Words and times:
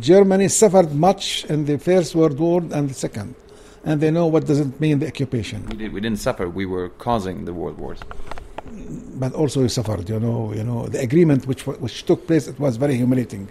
Germany 0.00 0.48
suffered 0.48 0.94
much 0.94 1.44
in 1.46 1.64
the 1.64 1.78
First 1.78 2.14
World 2.14 2.38
War 2.38 2.60
and 2.60 2.88
the 2.88 2.94
Second, 2.94 3.34
and 3.84 4.00
they 4.00 4.10
know 4.10 4.26
what 4.26 4.46
does 4.46 4.60
it 4.60 4.80
mean 4.80 4.98
the 4.98 5.06
occupation. 5.06 5.66
We, 5.66 5.76
did, 5.76 5.92
we 5.92 6.00
didn't 6.00 6.20
suffer. 6.20 6.48
We 6.48 6.66
were 6.66 6.90
causing 6.90 7.44
the 7.44 7.54
world 7.54 7.78
wars. 7.78 8.00
But 9.14 9.34
also 9.34 9.62
we 9.62 9.68
suffered. 9.68 10.08
You 10.08 10.20
know, 10.20 10.52
you 10.52 10.64
know 10.64 10.86
the 10.86 11.00
agreement 11.00 11.46
which 11.46 11.66
which 11.66 12.04
took 12.04 12.26
place. 12.26 12.46
It 12.46 12.58
was 12.58 12.76
very 12.76 12.96
humiliating. 12.96 13.48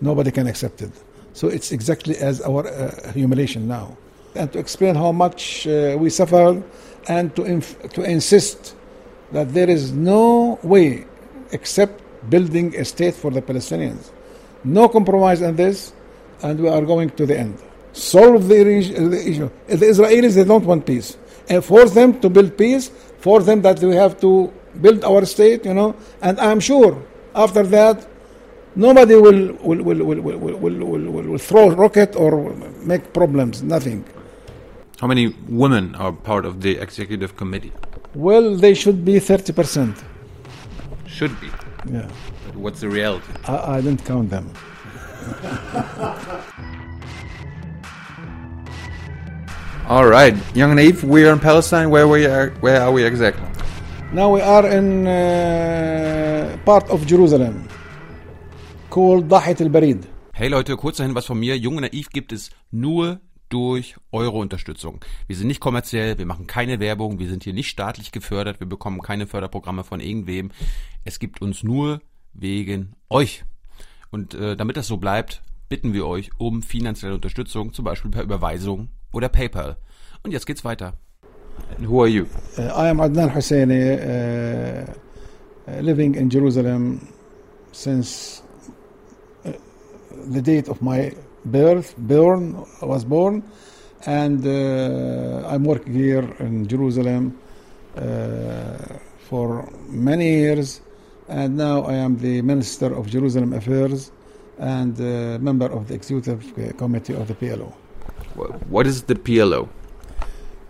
Nobody 0.00 0.30
can 0.30 0.46
accept 0.46 0.82
it. 0.82 0.92
So 1.32 1.48
it's 1.48 1.72
exactly 1.72 2.16
as 2.16 2.40
our 2.40 2.66
uh, 2.66 3.12
humiliation 3.12 3.68
now. 3.68 3.96
And 4.34 4.52
to 4.52 4.58
explain 4.58 4.94
how 4.94 5.12
much 5.12 5.66
uh, 5.66 5.96
we 5.98 6.10
suffered, 6.10 6.62
and 7.08 7.34
to 7.36 7.44
inf- 7.44 7.78
to 7.90 8.02
insist 8.02 8.74
that 9.32 9.54
there 9.54 9.70
is 9.70 9.92
no 9.92 10.58
way 10.62 11.06
except 11.52 12.02
building 12.28 12.74
a 12.76 12.84
state 12.84 13.14
for 13.14 13.30
the 13.30 13.42
Palestinians. 13.42 14.10
No 14.64 14.88
compromise 14.88 15.42
on 15.42 15.56
this, 15.56 15.92
and 16.42 16.60
we 16.60 16.68
are 16.68 16.82
going 16.82 17.10
to 17.10 17.26
the 17.26 17.38
end. 17.38 17.58
Solve 17.92 18.48
the, 18.48 18.60
issue. 18.60 19.50
The 19.66 19.76
Israelis, 19.76 20.34
they 20.34 20.44
don't 20.44 20.64
want 20.64 20.86
peace. 20.86 21.16
And 21.48 21.64
force 21.64 21.92
them 21.92 22.20
to 22.20 22.28
build 22.30 22.56
peace, 22.56 22.88
force 23.18 23.46
them 23.46 23.62
that 23.62 23.80
we 23.80 23.96
have 23.96 24.20
to 24.20 24.52
build 24.80 25.04
our 25.04 25.24
state, 25.24 25.64
you 25.64 25.74
know. 25.74 25.96
And 26.22 26.38
I'm 26.38 26.60
sure 26.60 27.02
after 27.34 27.64
that, 27.64 28.06
nobody 28.76 29.16
will, 29.16 29.54
will, 29.54 29.82
will, 29.82 30.04
will, 30.04 30.20
will, 30.20 30.56
will, 30.56 30.76
will, 30.76 31.22
will 31.22 31.38
throw 31.38 31.70
rocket 31.70 32.14
or 32.14 32.54
make 32.84 33.12
problems, 33.12 33.62
nothing. 33.62 34.04
How 35.00 35.06
many 35.06 35.28
women 35.48 35.94
are 35.94 36.12
part 36.12 36.44
of 36.44 36.60
the 36.60 36.76
executive 36.78 37.36
committee? 37.36 37.72
Well, 38.14 38.54
they 38.56 38.74
should 38.74 39.04
be 39.04 39.14
30%. 39.14 40.02
Should 41.06 41.40
be. 41.40 41.48
Yeah. 41.90 42.08
What's 42.54 42.80
the 42.80 42.88
reality? 42.88 43.32
I, 43.46 43.78
I 43.78 43.80
didn't 43.80 44.04
count 44.04 44.30
them. 44.30 44.52
All 49.88 50.06
right, 50.06 50.34
Young 50.54 50.70
and 50.70 50.76
Naive, 50.76 51.02
we 51.02 51.26
are 51.26 51.32
in 51.32 51.40
Palestine. 51.40 51.90
Where, 51.90 52.06
we 52.06 52.24
are, 52.24 52.50
where 52.60 52.80
are 52.80 52.92
we 52.92 53.04
exactly? 53.04 53.46
Now 54.12 54.30
we 54.30 54.40
are 54.40 54.66
in 54.66 55.06
uh, 55.06 56.56
part 56.64 56.88
of 56.90 57.06
Jerusalem 57.06 57.68
called 58.88 59.28
Dahit 59.28 59.60
al-Barid. 59.60 60.06
Hey 60.32 60.48
Leute, 60.48 60.76
kurz 60.76 60.96
dahin 60.98 61.14
was 61.14 61.26
von 61.26 61.38
mir. 61.38 61.56
Jung 61.56 61.76
und 61.76 61.82
Naiv 61.82 62.10
gibt 62.10 62.32
es 62.32 62.50
nur 62.70 63.20
durch 63.50 63.96
eure 64.12 64.38
Unterstützung. 64.38 65.00
Wir 65.26 65.36
sind 65.36 65.48
nicht 65.48 65.60
kommerziell, 65.60 66.18
wir 66.18 66.26
machen 66.26 66.46
keine 66.46 66.80
Werbung, 66.80 67.18
wir 67.18 67.28
sind 67.28 67.44
hier 67.44 67.52
nicht 67.52 67.68
staatlich 67.68 68.12
gefördert, 68.12 68.60
wir 68.60 68.68
bekommen 68.68 69.00
keine 69.00 69.26
Förderprogramme 69.26 69.84
von 69.84 70.00
irgendwem. 70.00 70.50
Es 71.04 71.18
gibt 71.18 71.42
uns 71.42 71.62
nur 71.62 72.00
wegen 72.32 72.94
euch. 73.08 73.44
Und 74.10 74.34
äh, 74.34 74.56
damit 74.56 74.76
das 74.76 74.86
so 74.86 74.96
bleibt, 74.96 75.42
bitten 75.68 75.92
wir 75.92 76.06
euch 76.06 76.30
um 76.38 76.62
finanzielle 76.62 77.14
Unterstützung, 77.14 77.72
zum 77.72 77.84
Beispiel 77.84 78.10
per 78.10 78.22
Überweisung 78.22 78.88
oder 79.12 79.28
PayPal. 79.28 79.76
Und 80.22 80.32
jetzt 80.32 80.46
geht's 80.46 80.64
weiter. 80.64 80.94
And 81.76 81.88
who 81.88 82.00
are 82.00 82.08
you? 82.08 82.26
Uh, 82.58 82.62
I 82.62 82.88
am 82.88 83.00
Adnan 83.00 83.34
Husseini, 83.34 83.94
uh, 83.94 84.84
uh, 85.68 85.80
living 85.80 86.14
in 86.14 86.30
Jerusalem 86.30 87.00
since 87.72 88.42
uh, 89.44 89.52
the 90.30 90.42
date 90.42 90.68
of 90.68 90.80
my 90.82 91.12
birth, 91.44 91.94
born, 91.96 92.64
was 92.82 93.04
born, 93.04 93.42
and 94.06 94.46
uh, 94.46 95.46
I'm 95.48 95.64
working 95.64 95.94
here 95.94 96.34
in 96.38 96.66
Jerusalem 96.66 97.38
uh, 97.96 98.76
for 99.28 99.68
many 99.88 100.28
years, 100.30 100.80
and 101.30 101.56
now 101.56 101.82
I 101.82 101.94
am 101.94 102.18
the 102.18 102.42
Minister 102.42 102.92
of 102.92 103.06
Jerusalem 103.06 103.52
Affairs 103.52 104.10
and 104.58 105.00
uh, 105.00 105.38
member 105.38 105.66
of 105.66 105.86
the 105.88 105.94
Executive 105.94 106.76
Committee 106.76 107.14
of 107.14 107.28
the 107.28 107.34
PLO. 107.34 107.72
What 108.68 108.86
is 108.86 109.04
the 109.04 109.14
PLO? 109.14 109.68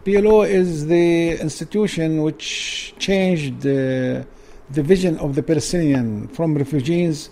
PLO 0.04 0.48
is 0.48 0.86
the 0.86 1.40
institution 1.40 2.22
which 2.22 2.94
changed 2.98 3.66
uh, 3.66 4.22
the 4.70 4.82
vision 4.82 5.18
of 5.18 5.34
the 5.34 5.42
Palestinian 5.42 6.28
from 6.28 6.54
refugees 6.56 7.30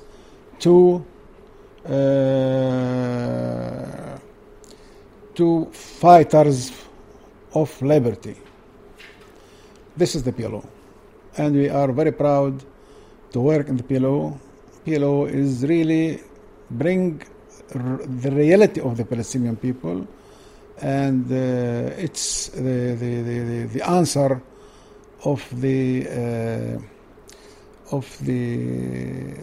to 0.60 1.04
uh, 1.86 1.90
to 5.34 5.66
fighters 5.72 6.72
of 7.54 7.80
liberty. 7.82 8.36
This 9.96 10.14
is 10.14 10.22
the 10.22 10.32
PLO, 10.32 10.66
and 11.36 11.54
we 11.54 11.68
are 11.68 11.92
very 11.92 12.12
proud 12.12 12.64
to 13.32 13.40
work 13.40 13.68
in 13.68 13.76
the 13.76 13.82
PLO. 13.82 14.38
PLO 14.86 15.28
is 15.30 15.64
really 15.64 16.20
bring 16.70 17.20
the 17.70 18.30
reality 18.30 18.80
of 18.80 18.96
the 18.96 19.04
Palestinian 19.04 19.56
people 19.56 20.06
and 20.80 21.30
uh, 21.30 21.94
it's 21.98 22.48
the, 22.48 22.94
the, 22.94 23.22
the, 23.22 23.64
the, 23.72 23.88
answer 23.88 24.40
of 25.24 25.42
the 25.60 26.06
uh, 26.08 27.96
of 27.96 28.18
the 28.24 29.34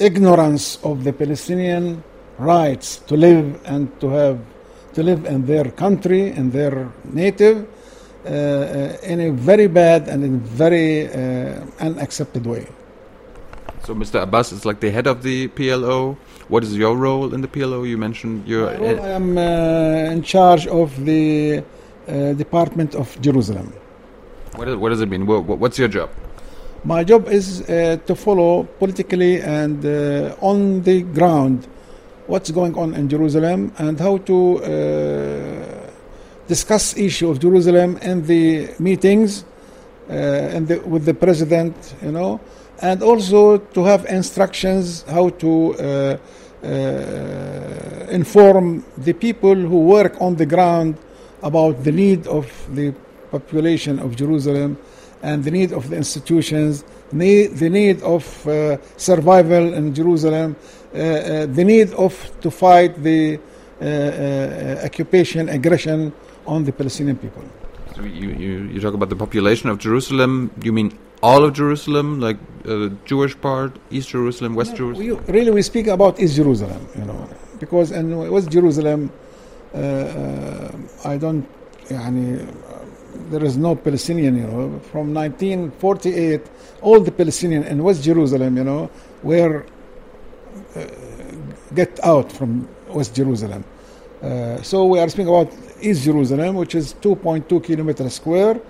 ignorance 0.00 0.78
of 0.82 1.04
the 1.04 1.12
Palestinian 1.12 2.02
rights 2.38 2.96
to 3.06 3.16
live 3.16 3.60
and 3.66 4.00
to 4.00 4.08
have 4.08 4.38
to 4.94 5.02
live 5.02 5.24
in 5.26 5.46
their 5.46 5.70
country 5.70 6.30
in 6.30 6.50
their 6.50 6.90
native 7.04 7.66
in 8.26 9.20
a 9.20 9.30
very 9.30 9.66
bad 9.66 10.08
and 10.08 10.24
in 10.24 10.40
very 10.40 11.08
uh, 11.08 11.64
unaccepted 11.80 12.44
way. 12.46 12.66
So 13.84 13.94
Mr. 13.94 14.20
Abbas 14.22 14.52
is 14.52 14.64
like 14.64 14.80
the 14.80 14.90
head 14.90 15.06
of 15.06 15.22
the 15.22 15.48
PLO. 15.48 16.16
What 16.48 16.62
is 16.64 16.76
your 16.76 16.96
role 16.96 17.32
in 17.34 17.40
the 17.40 17.48
PLO? 17.48 17.88
You 17.88 17.98
mentioned 17.98 18.46
you're. 18.46 18.70
Role, 18.76 19.00
I 19.00 19.08
am 19.10 19.38
uh, 19.38 19.42
in 20.12 20.22
charge 20.22 20.66
of 20.66 21.04
the 21.04 21.62
uh, 22.08 22.32
Department 22.34 22.94
of 22.94 23.20
Jerusalem. 23.20 23.72
What, 24.56 24.68
is, 24.68 24.76
what 24.76 24.88
does 24.90 25.00
it 25.00 25.08
mean? 25.08 25.26
Wha- 25.26 25.40
wha- 25.40 25.56
What's 25.56 25.78
your 25.78 25.88
job? 25.88 26.10
My 26.84 27.02
job 27.04 27.28
is 27.28 27.62
uh, 27.62 27.98
to 28.06 28.14
follow 28.14 28.64
politically 28.78 29.40
and 29.40 29.84
uh, 29.84 30.36
on 30.40 30.82
the 30.82 31.02
ground 31.02 31.66
what's 32.26 32.50
going 32.50 32.76
on 32.76 32.94
in 32.94 33.08
Jerusalem 33.08 33.72
and 33.78 33.98
how 33.98 34.18
to 34.18 34.58
uh, 34.62 35.75
discuss 36.46 36.96
issue 36.96 37.30
of 37.30 37.40
Jerusalem 37.40 37.98
in 38.02 38.26
the 38.26 38.74
meetings 38.78 39.44
uh, 40.08 40.12
and 40.12 40.68
the, 40.68 40.78
with 40.80 41.04
the 41.04 41.14
president, 41.14 41.94
you 42.02 42.12
know, 42.12 42.40
and 42.80 43.02
also 43.02 43.58
to 43.58 43.84
have 43.84 44.04
instructions 44.06 45.02
how 45.02 45.30
to 45.30 45.74
uh, 45.74 46.16
uh, 46.62 48.06
inform 48.10 48.84
the 48.98 49.12
people 49.12 49.54
who 49.54 49.80
work 49.80 50.20
on 50.20 50.36
the 50.36 50.46
ground 50.46 50.96
about 51.42 51.82
the 51.84 51.92
need 51.92 52.26
of 52.26 52.46
the 52.74 52.94
population 53.30 53.98
of 53.98 54.16
Jerusalem 54.16 54.78
and 55.22 55.42
the 55.42 55.50
need 55.50 55.72
of 55.72 55.90
the 55.90 55.96
institutions, 55.96 56.84
need, 57.12 57.56
the 57.56 57.68
need 57.68 58.02
of 58.02 58.46
uh, 58.46 58.78
survival 58.96 59.74
in 59.74 59.94
Jerusalem, 59.94 60.56
uh, 60.94 60.98
uh, 60.98 61.46
the 61.46 61.64
need 61.64 61.92
of 61.94 62.30
to 62.40 62.50
fight 62.50 63.02
the 63.02 63.38
occupation, 64.82 65.50
aggression 65.50 66.12
on 66.46 66.64
the 66.64 66.72
Palestinian 66.72 67.16
people. 67.16 67.42
So 67.94 68.02
you, 68.02 68.30
you, 68.30 68.52
you, 68.72 68.80
talk 68.80 68.94
about 68.94 69.08
the 69.08 69.16
population 69.16 69.70
of 69.70 69.78
Jerusalem. 69.78 70.50
You 70.62 70.72
mean 70.72 70.98
all 71.22 71.44
of 71.44 71.54
Jerusalem, 71.54 72.20
like 72.20 72.36
uh, 72.66 72.90
Jewish 73.04 73.40
part, 73.40 73.78
East 73.90 74.10
Jerusalem, 74.10 74.54
West 74.54 74.72
no, 74.72 74.76
Jerusalem? 74.76 75.24
We, 75.26 75.32
really, 75.32 75.50
we 75.50 75.62
speak 75.62 75.86
about 75.86 76.20
East 76.20 76.36
Jerusalem, 76.36 76.86
you 76.98 77.04
know, 77.04 77.28
because 77.58 77.92
in 77.92 78.16
West 78.30 78.50
Jerusalem, 78.50 79.10
uh, 79.74 79.78
uh, 79.78 80.72
I 81.04 81.16
don't, 81.16 81.46
yani, 81.88 82.46
there 83.30 83.44
is 83.44 83.56
no 83.56 83.74
Palestinian, 83.74 84.36
you 84.36 84.46
know. 84.46 84.78
From 84.92 85.14
1948, 85.14 86.42
all 86.82 87.00
the 87.00 87.12
Palestinian 87.12 87.64
in 87.64 87.82
West 87.82 88.02
Jerusalem, 88.02 88.58
you 88.58 88.64
know, 88.64 88.90
were 89.22 89.64
uh, 90.76 90.84
get 91.74 91.98
out 92.04 92.30
from 92.30 92.68
West 92.88 93.14
Jerusalem 93.14 93.64
uh, 94.26 94.60
so 94.62 94.86
we 94.86 94.98
are 94.98 95.08
speaking 95.08 95.28
about 95.28 95.52
East 95.80 96.02
Jerusalem, 96.02 96.56
which 96.56 96.74
is 96.74 96.94
2.2 96.94 97.62
kilometers 97.62 98.14
square, 98.14 98.60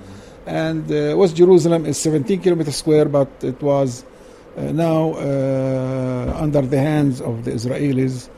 and 0.44 0.84
uh, 0.92 1.16
West 1.16 1.34
Jerusalem 1.34 1.86
is 1.86 1.96
17 1.96 2.42
kilometers 2.42 2.76
square, 2.76 3.06
but 3.06 3.30
it 3.40 3.60
was 3.62 4.04
uh, 4.56 4.72
now 4.72 5.14
uh, 5.14 6.36
under 6.38 6.60
the 6.60 6.78
hands 6.78 7.22
of 7.22 7.44
the 7.44 7.52
Israelis. 7.52 8.28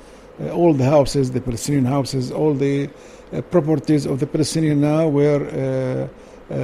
Uh, 0.41 0.51
all 0.51 0.73
the 0.73 0.85
houses, 0.85 1.33
the 1.33 1.41
Palestinian 1.41 1.87
houses, 1.87 2.31
all 2.31 2.55
the 2.55 2.89
uh, 3.33 3.43
properties 3.43 4.07
of 4.07 4.21
the 4.21 4.27
Palestinian 4.27 4.81
now 4.81 5.09
were 5.09 5.43
uh, 5.49 6.55
uh, 6.55 6.59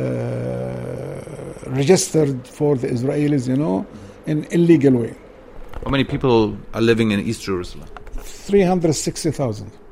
registered 1.81 2.47
for 2.47 2.77
the 2.77 2.87
Israelis, 2.87 3.49
you 3.49 3.57
know, 3.57 3.85
in 4.27 4.45
illegal 4.53 4.93
way. 4.93 5.15
How 5.85 5.91
many 5.91 6.05
people 6.05 6.57
are 6.75 6.81
living 6.81 7.11
in 7.11 7.19
East 7.19 7.43
Jerusalem? 7.43 7.89
360,000. 8.23 9.84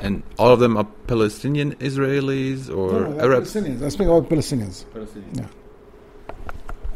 And 0.00 0.22
all 0.38 0.52
of 0.52 0.60
them 0.60 0.76
are 0.76 0.86
Palestinian 1.06 1.74
Israelis 1.76 2.70
or 2.70 2.92
No, 2.92 2.98
no, 3.10 3.20
Arabs? 3.20 3.52
Palestinians. 3.52 3.82
I 3.82 3.88
speak 3.90 4.08
about 4.08 4.28
Palestinians. 4.30 4.84
Palestinians. 4.94 5.36
Yeah. 5.38 5.46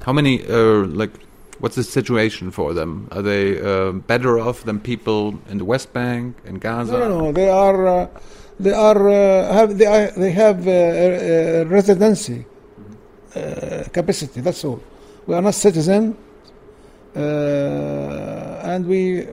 How 0.06 0.12
many, 0.12 0.46
uh, 0.46 0.84
like, 0.86 1.12
what's 1.60 1.76
the 1.76 1.84
situation 1.84 2.50
for 2.50 2.72
them? 2.74 3.08
Are 3.12 3.22
they 3.22 3.60
uh, 3.60 3.92
better 3.92 4.38
off 4.38 4.64
than 4.64 4.80
people 4.80 5.38
in 5.50 5.58
the 5.58 5.64
West 5.64 5.92
Bank, 5.92 6.36
in 6.44 6.56
Gaza? 6.56 6.92
No, 6.92 7.08
no, 7.08 7.20
no. 7.26 7.32
They 7.32 7.48
are, 7.48 7.86
uh, 7.86 8.08
they 8.58 8.72
are, 8.72 9.08
uh, 9.08 9.52
have, 9.52 9.78
they, 9.78 9.86
are, 9.86 10.10
they 10.10 10.30
have 10.30 10.66
uh, 10.66 10.70
uh, 10.70 11.64
residency 11.68 12.46
uh, 13.34 13.84
capacity. 13.92 14.40
That's 14.40 14.64
all. 14.64 14.80
We 15.26 15.34
are 15.34 15.42
not 15.42 15.54
citizen, 15.54 16.16
uh, 17.16 17.20
and 17.20 18.86
we 18.86 19.26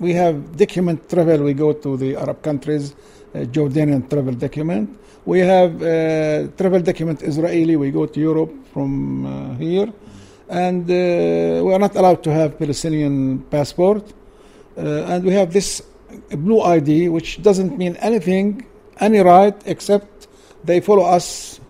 we 0.00 0.12
have 0.14 0.56
document 0.56 1.08
travel. 1.08 1.42
We 1.42 1.54
go 1.54 1.72
to 1.72 1.96
the 1.96 2.16
Arab 2.16 2.42
countries, 2.42 2.94
uh, 3.34 3.40
Jordanian 3.40 4.08
travel 4.08 4.34
document. 4.34 4.98
We 5.24 5.40
have 5.40 5.82
uh, 5.82 6.48
travel 6.56 6.80
document 6.80 7.22
Israeli. 7.22 7.76
We 7.76 7.90
go 7.90 8.06
to 8.06 8.20
Europe 8.20 8.52
from 8.72 9.26
uh, 9.26 9.54
here, 9.56 9.92
and 10.48 10.88
uh, 10.88 11.64
we 11.64 11.72
are 11.72 11.78
not 11.78 11.96
allowed 11.96 12.22
to 12.24 12.32
have 12.32 12.58
Palestinian 12.58 13.40
passport. 13.50 14.04
Uh, 14.76 15.12
and 15.12 15.24
we 15.24 15.32
have 15.32 15.52
this 15.52 15.82
blue 16.30 16.60
ID, 16.60 17.08
which 17.08 17.42
doesn't 17.42 17.76
mean 17.76 17.96
anything, 17.96 18.64
any 19.00 19.18
right, 19.18 19.60
except 19.66 20.28
they 20.64 20.80
follow 20.80 21.04
us 21.04 21.60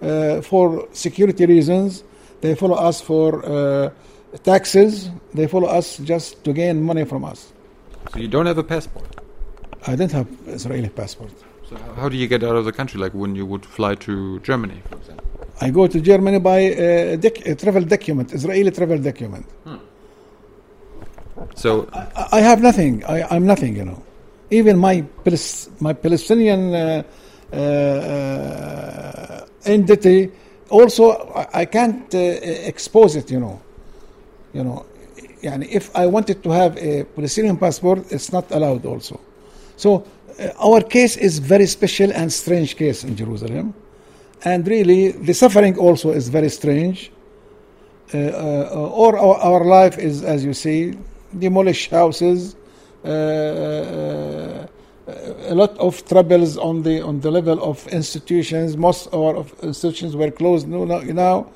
uh, 0.00 0.40
for 0.40 0.88
security 0.92 1.46
reasons. 1.46 2.04
They 2.40 2.54
follow 2.54 2.76
us 2.76 3.00
for 3.00 3.92
taxes. 4.42 5.10
They 5.34 5.46
follow 5.46 5.68
us 5.68 5.98
just 5.98 6.42
to 6.44 6.52
gain 6.52 6.82
money 6.82 7.04
from 7.04 7.24
us. 7.24 7.51
So 8.10 8.18
you 8.18 8.28
don't 8.28 8.46
have 8.46 8.58
a 8.58 8.64
passport. 8.64 9.08
I 9.86 9.96
don't 9.96 10.12
have 10.12 10.28
Israeli 10.46 10.88
passport. 10.88 11.32
So 11.68 11.76
how- 11.96 12.08
do 12.08 12.16
you 12.16 12.28
get 12.28 12.42
out 12.44 12.56
of 12.56 12.64
the 12.64 12.72
country? 12.72 13.00
Like 13.04 13.14
when 13.14 13.34
you 13.34 13.46
would 13.46 13.64
fly 13.76 13.94
to 14.06 14.12
Germany, 14.40 14.78
for 14.88 14.96
example. 14.96 15.26
I 15.60 15.70
go 15.70 15.86
to 15.86 16.00
Germany 16.00 16.38
by 16.40 16.58
a, 16.58 17.16
doc- 17.16 17.46
a 17.46 17.54
travel 17.54 17.82
document, 17.84 18.32
Israeli 18.32 18.70
travel 18.70 18.98
document. 18.98 19.46
So 21.54 21.88
I, 21.92 22.28
I 22.38 22.40
have 22.40 22.60
nothing. 22.62 23.04
I, 23.04 23.22
I'm 23.34 23.46
nothing, 23.46 23.76
you 23.76 23.84
know. 23.84 24.02
Even 24.50 24.78
my 24.78 25.04
my 25.80 25.92
Palestinian 25.92 26.74
uh, 26.74 27.02
uh, 27.52 27.56
uh, 27.56 29.46
entity, 29.64 30.30
also 30.70 31.04
I, 31.34 31.62
I 31.62 31.64
can't 31.64 32.12
uh, 32.14 32.18
expose 32.72 33.16
it, 33.16 33.30
you 33.30 33.40
know. 33.40 33.60
You 34.52 34.64
know, 34.64 34.86
yani 35.42 35.66
if 35.70 35.90
I 35.94 36.06
wanted 36.06 36.42
to 36.42 36.50
have 36.50 36.76
a 36.76 37.04
Palestinian 37.04 37.56
passport, 37.56 38.10
it's 38.10 38.32
not 38.32 38.50
allowed 38.50 38.84
also. 38.86 39.20
So 39.76 40.04
uh, 40.38 40.68
our 40.68 40.80
case 40.80 41.16
is 41.16 41.38
very 41.38 41.66
special 41.66 42.12
and 42.12 42.32
strange 42.32 42.76
case 42.76 43.04
in 43.04 43.16
Jerusalem, 43.16 43.74
and 44.44 44.66
really 44.66 45.12
the 45.12 45.34
suffering 45.34 45.76
also 45.78 46.10
is 46.10 46.28
very 46.28 46.48
strange. 46.48 47.10
Uh, 48.14 48.18
uh, 48.18 48.90
or 48.92 49.18
our, 49.18 49.36
our 49.36 49.64
life 49.64 49.96
is, 49.98 50.22
as 50.22 50.44
you 50.44 50.52
see, 50.52 50.94
demolish 51.38 51.88
houses, 51.88 52.56
uh, 53.04 53.08
uh, 53.08 54.66
a 55.48 55.54
lot 55.54 55.76
of 55.78 56.04
troubles 56.06 56.58
on 56.58 56.82
the 56.82 57.00
on 57.00 57.20
the 57.20 57.30
level 57.30 57.62
of 57.62 57.86
institutions. 57.88 58.76
Most 58.76 59.06
of 59.08 59.14
our 59.14 59.44
institutions 59.62 60.14
were 60.14 60.30
closed 60.30 60.68
now. 60.68 61.46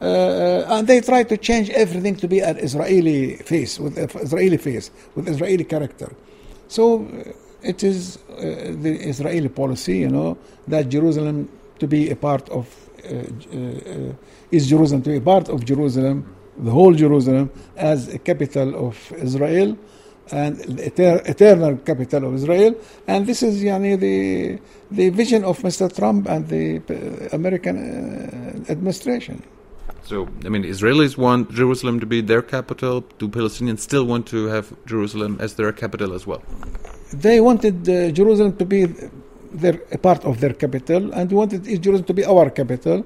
Uh, 0.00 0.64
and 0.68 0.86
they 0.86 1.00
try 1.00 1.22
to 1.22 1.36
change 1.38 1.70
everything 1.70 2.16
to 2.16 2.28
be 2.28 2.40
an 2.40 2.58
Israeli 2.58 3.36
face 3.36 3.78
with 3.80 3.96
Israeli 3.98 4.58
face 4.58 4.90
with 5.14 5.28
Israeli 5.28 5.64
character. 5.64 6.14
So 6.68 7.06
uh, 7.06 7.32
it 7.62 7.82
is 7.82 8.18
uh, 8.30 8.40
the 8.84 8.94
Israeli 9.08 9.48
policy, 9.48 9.98
you 9.98 10.10
know, 10.10 10.36
that 10.68 10.90
Jerusalem 10.90 11.48
to 11.78 11.86
be 11.86 12.10
a 12.10 12.16
part 12.16 12.48
of 12.50 12.66
uh, 13.04 13.08
uh, 13.08 13.58
uh, 13.58 14.12
is 14.50 14.68
Jerusalem 14.68 15.02
to 15.02 15.10
be 15.10 15.16
a 15.16 15.20
part 15.20 15.48
of 15.48 15.64
Jerusalem, 15.64 16.34
the 16.58 16.70
whole 16.70 16.92
Jerusalem 16.92 17.50
as 17.76 18.08
a 18.08 18.18
capital 18.18 18.88
of 18.88 19.12
Israel 19.12 19.78
and 20.32 20.56
eter- 20.58 21.26
eternal 21.28 21.76
capital 21.78 22.26
of 22.26 22.34
Israel. 22.34 22.74
And 23.06 23.26
this 23.26 23.42
is 23.42 23.62
yani, 23.62 23.98
the 23.98 24.58
the 24.90 25.10
vision 25.10 25.44
of 25.44 25.58
Mr. 25.60 25.94
Trump 25.94 26.28
and 26.28 26.48
the 26.48 26.82
uh, 26.90 27.36
American 27.36 27.76
uh, 28.68 28.72
administration. 28.72 29.42
So, 30.06 30.28
I 30.44 30.48
mean, 30.48 30.62
Israelis 30.62 31.16
want 31.16 31.50
Jerusalem 31.52 31.98
to 31.98 32.06
be 32.06 32.20
their 32.20 32.40
capital. 32.40 33.04
Do 33.18 33.28
Palestinians 33.28 33.80
still 33.80 34.04
want 34.04 34.28
to 34.28 34.46
have 34.46 34.72
Jerusalem 34.86 35.36
as 35.40 35.54
their 35.54 35.72
capital 35.72 36.14
as 36.14 36.24
well? 36.26 36.42
They 37.12 37.40
wanted 37.40 37.88
uh, 37.88 38.12
Jerusalem 38.12 38.56
to 38.56 38.64
be 38.64 38.86
their, 39.52 39.80
a 39.90 39.98
part 39.98 40.24
of 40.24 40.40
their 40.40 40.52
capital, 40.52 41.12
and 41.12 41.32
wanted 41.32 41.66
East 41.66 41.82
Jerusalem 41.82 42.06
to 42.06 42.14
be 42.14 42.24
our 42.24 42.50
capital. 42.50 43.04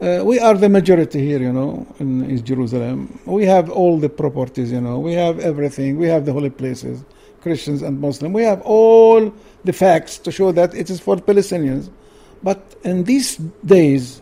Uh, 0.00 0.22
we 0.24 0.38
are 0.40 0.54
the 0.54 0.70
majority 0.70 1.20
here, 1.20 1.40
you 1.40 1.52
know, 1.52 1.86
in 1.98 2.30
East 2.30 2.46
Jerusalem. 2.46 3.20
We 3.26 3.44
have 3.44 3.68
all 3.68 3.98
the 3.98 4.08
properties, 4.08 4.72
you 4.72 4.80
know. 4.80 4.98
We 4.98 5.12
have 5.12 5.40
everything. 5.40 5.98
We 5.98 6.08
have 6.08 6.24
the 6.24 6.32
holy 6.32 6.48
places, 6.48 7.04
Christians 7.42 7.82
and 7.82 8.00
Muslims. 8.00 8.34
We 8.34 8.44
have 8.44 8.62
all 8.62 9.30
the 9.64 9.74
facts 9.74 10.16
to 10.18 10.32
show 10.32 10.52
that 10.52 10.74
it 10.74 10.88
is 10.88 11.00
for 11.00 11.16
Palestinians. 11.16 11.90
But 12.42 12.76
in 12.82 13.04
these 13.04 13.36
days, 13.36 14.19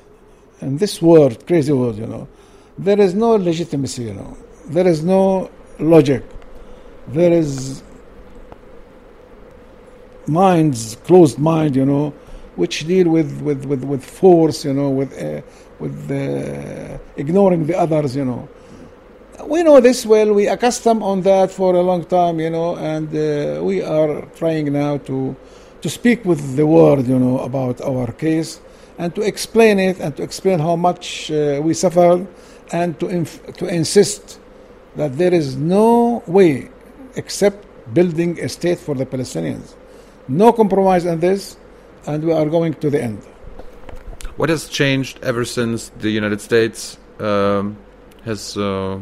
in 0.60 0.76
this 0.76 1.00
world, 1.00 1.46
crazy 1.46 1.72
world, 1.72 1.96
you 1.96 2.06
know, 2.06 2.28
there 2.76 3.00
is 3.00 3.14
no 3.14 3.32
legitimacy, 3.36 4.04
you 4.04 4.14
know. 4.14 4.36
There 4.66 4.86
is 4.86 5.02
no 5.02 5.50
logic. 5.78 6.22
There 7.08 7.32
is 7.32 7.82
minds, 10.26 10.96
closed 11.04 11.38
mind, 11.38 11.76
you 11.76 11.86
know, 11.86 12.10
which 12.56 12.86
deal 12.86 13.08
with, 13.08 13.40
with, 13.40 13.64
with, 13.64 13.84
with 13.84 14.04
force, 14.04 14.64
you 14.64 14.74
know, 14.74 14.90
with, 14.90 15.12
uh, 15.20 15.40
with 15.78 16.10
uh, 16.10 16.98
ignoring 17.16 17.66
the 17.66 17.78
others, 17.78 18.14
you 18.14 18.24
know. 18.24 18.48
We 19.44 19.62
know 19.62 19.80
this 19.80 20.04
well. 20.04 20.32
We 20.34 20.48
accustomed 20.48 21.02
on 21.02 21.22
that 21.22 21.50
for 21.50 21.74
a 21.74 21.80
long 21.80 22.04
time, 22.04 22.40
you 22.40 22.50
know, 22.50 22.76
and 22.76 23.08
uh, 23.08 23.62
we 23.62 23.82
are 23.82 24.22
trying 24.36 24.72
now 24.72 24.98
to 24.98 25.36
to 25.80 25.88
speak 25.88 26.24
with 26.24 26.56
the 26.56 26.66
world, 26.66 27.06
you 27.06 27.18
know, 27.18 27.38
about 27.38 27.80
our 27.80 28.10
case 28.10 28.60
and 28.98 29.14
to 29.14 29.22
explain 29.22 29.78
it 29.78 30.00
and 30.00 30.16
to 30.16 30.22
explain 30.22 30.58
how 30.58 30.76
much 30.76 31.30
uh, 31.30 31.60
we 31.62 31.72
suffer 31.72 32.26
and 32.72 32.98
to 33.00 33.08
inf- 33.08 33.42
to 33.56 33.66
insist 33.66 34.40
that 34.96 35.16
there 35.16 35.32
is 35.32 35.56
no 35.56 36.22
way 36.26 36.68
except 37.14 37.64
building 37.94 38.38
a 38.40 38.48
state 38.48 38.78
for 38.78 38.94
the 38.94 39.06
Palestinians. 39.06 39.74
No 40.26 40.52
compromise 40.52 41.06
on 41.06 41.20
this, 41.20 41.56
and 42.06 42.22
we 42.24 42.32
are 42.32 42.46
going 42.46 42.74
to 42.74 42.90
the 42.90 43.02
end. 43.02 43.22
What 44.36 44.50
has 44.50 44.68
changed 44.68 45.18
ever 45.22 45.44
since 45.44 45.90
the 45.98 46.10
United 46.10 46.40
States 46.40 46.98
um, 47.18 47.78
has 48.24 48.56
uh, 48.56 49.00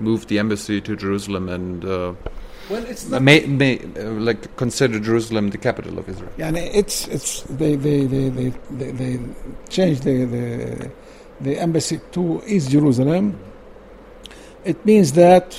moved 0.00 0.28
the 0.28 0.38
embassy 0.38 0.80
to 0.80 0.96
Jerusalem 0.96 1.48
and 1.48 1.84
uh, 1.84 2.14
Well, 2.70 2.84
it's 2.86 3.08
may, 3.10 3.40
may 3.46 3.78
uh, 3.78 4.10
like 4.12 4.56
consider 4.56 4.98
Jerusalem 4.98 5.50
the 5.50 5.58
capital 5.58 5.98
of 5.98 6.08
Israel? 6.08 6.30
Yani 6.38 6.70
it's 6.74 7.06
it's 7.08 7.42
they 7.42 7.76
they 7.76 8.06
they 8.06 8.28
they, 8.30 8.48
they, 8.70 8.90
they 8.90 9.18
changed 9.68 10.02
the, 10.04 10.24
the 10.24 10.90
the 11.42 11.58
embassy 11.58 12.00
to 12.12 12.42
East 12.46 12.70
Jerusalem. 12.70 13.38
It 14.64 14.84
means 14.86 15.12
that 15.12 15.58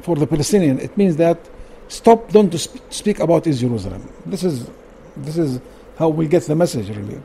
for 0.00 0.16
the 0.16 0.26
Palestinian, 0.26 0.80
it 0.80 0.96
means 0.96 1.16
that 1.16 1.38
stop 1.86 2.32
don't 2.32 2.50
to 2.50 2.58
sp- 2.58 2.82
speak 2.90 3.20
about 3.20 3.46
East 3.46 3.60
Jerusalem. 3.60 4.02
This 4.26 4.42
is 4.42 4.68
this 5.16 5.38
is 5.38 5.60
how 5.98 6.08
we 6.08 6.26
get 6.26 6.42
the 6.44 6.56
message 6.56 6.88
really. 6.88 7.22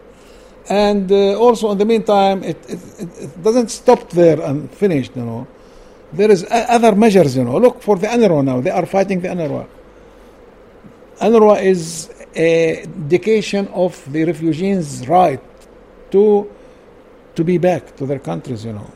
And 0.70 1.12
uh, 1.12 1.40
also 1.40 1.72
in 1.72 1.78
the 1.78 1.86
meantime, 1.86 2.44
it, 2.44 2.58
it, 2.70 2.80
it, 3.00 3.10
it 3.24 3.44
doesn't 3.44 3.70
stop 3.70 4.10
there 4.12 4.40
and 4.42 4.70
finished. 4.70 5.16
You 5.16 5.26
know, 5.26 5.48
there 6.14 6.32
is 6.32 6.46
other 6.50 6.96
measures. 6.96 7.36
You 7.36 7.44
know, 7.44 7.58
look 7.58 7.82
for 7.82 7.98
the 7.98 8.08
UNRWA 8.08 8.44
now. 8.44 8.62
They 8.62 8.72
are 8.72 8.86
fighting 8.86 9.22
the 9.22 9.30
UNRWA. 9.30 9.68
UNRWA 11.20 11.64
is 11.64 12.10
a 12.36 12.86
dedication 13.08 13.68
of 13.70 14.12
the 14.12 14.24
refugees' 14.24 15.08
right 15.08 15.42
to 16.12 16.50
to 17.36 17.44
be 17.44 17.58
back 17.58 17.96
to 17.98 18.06
their 18.06 18.20
countries. 18.20 18.66
You 18.66 18.74
know. 18.74 18.92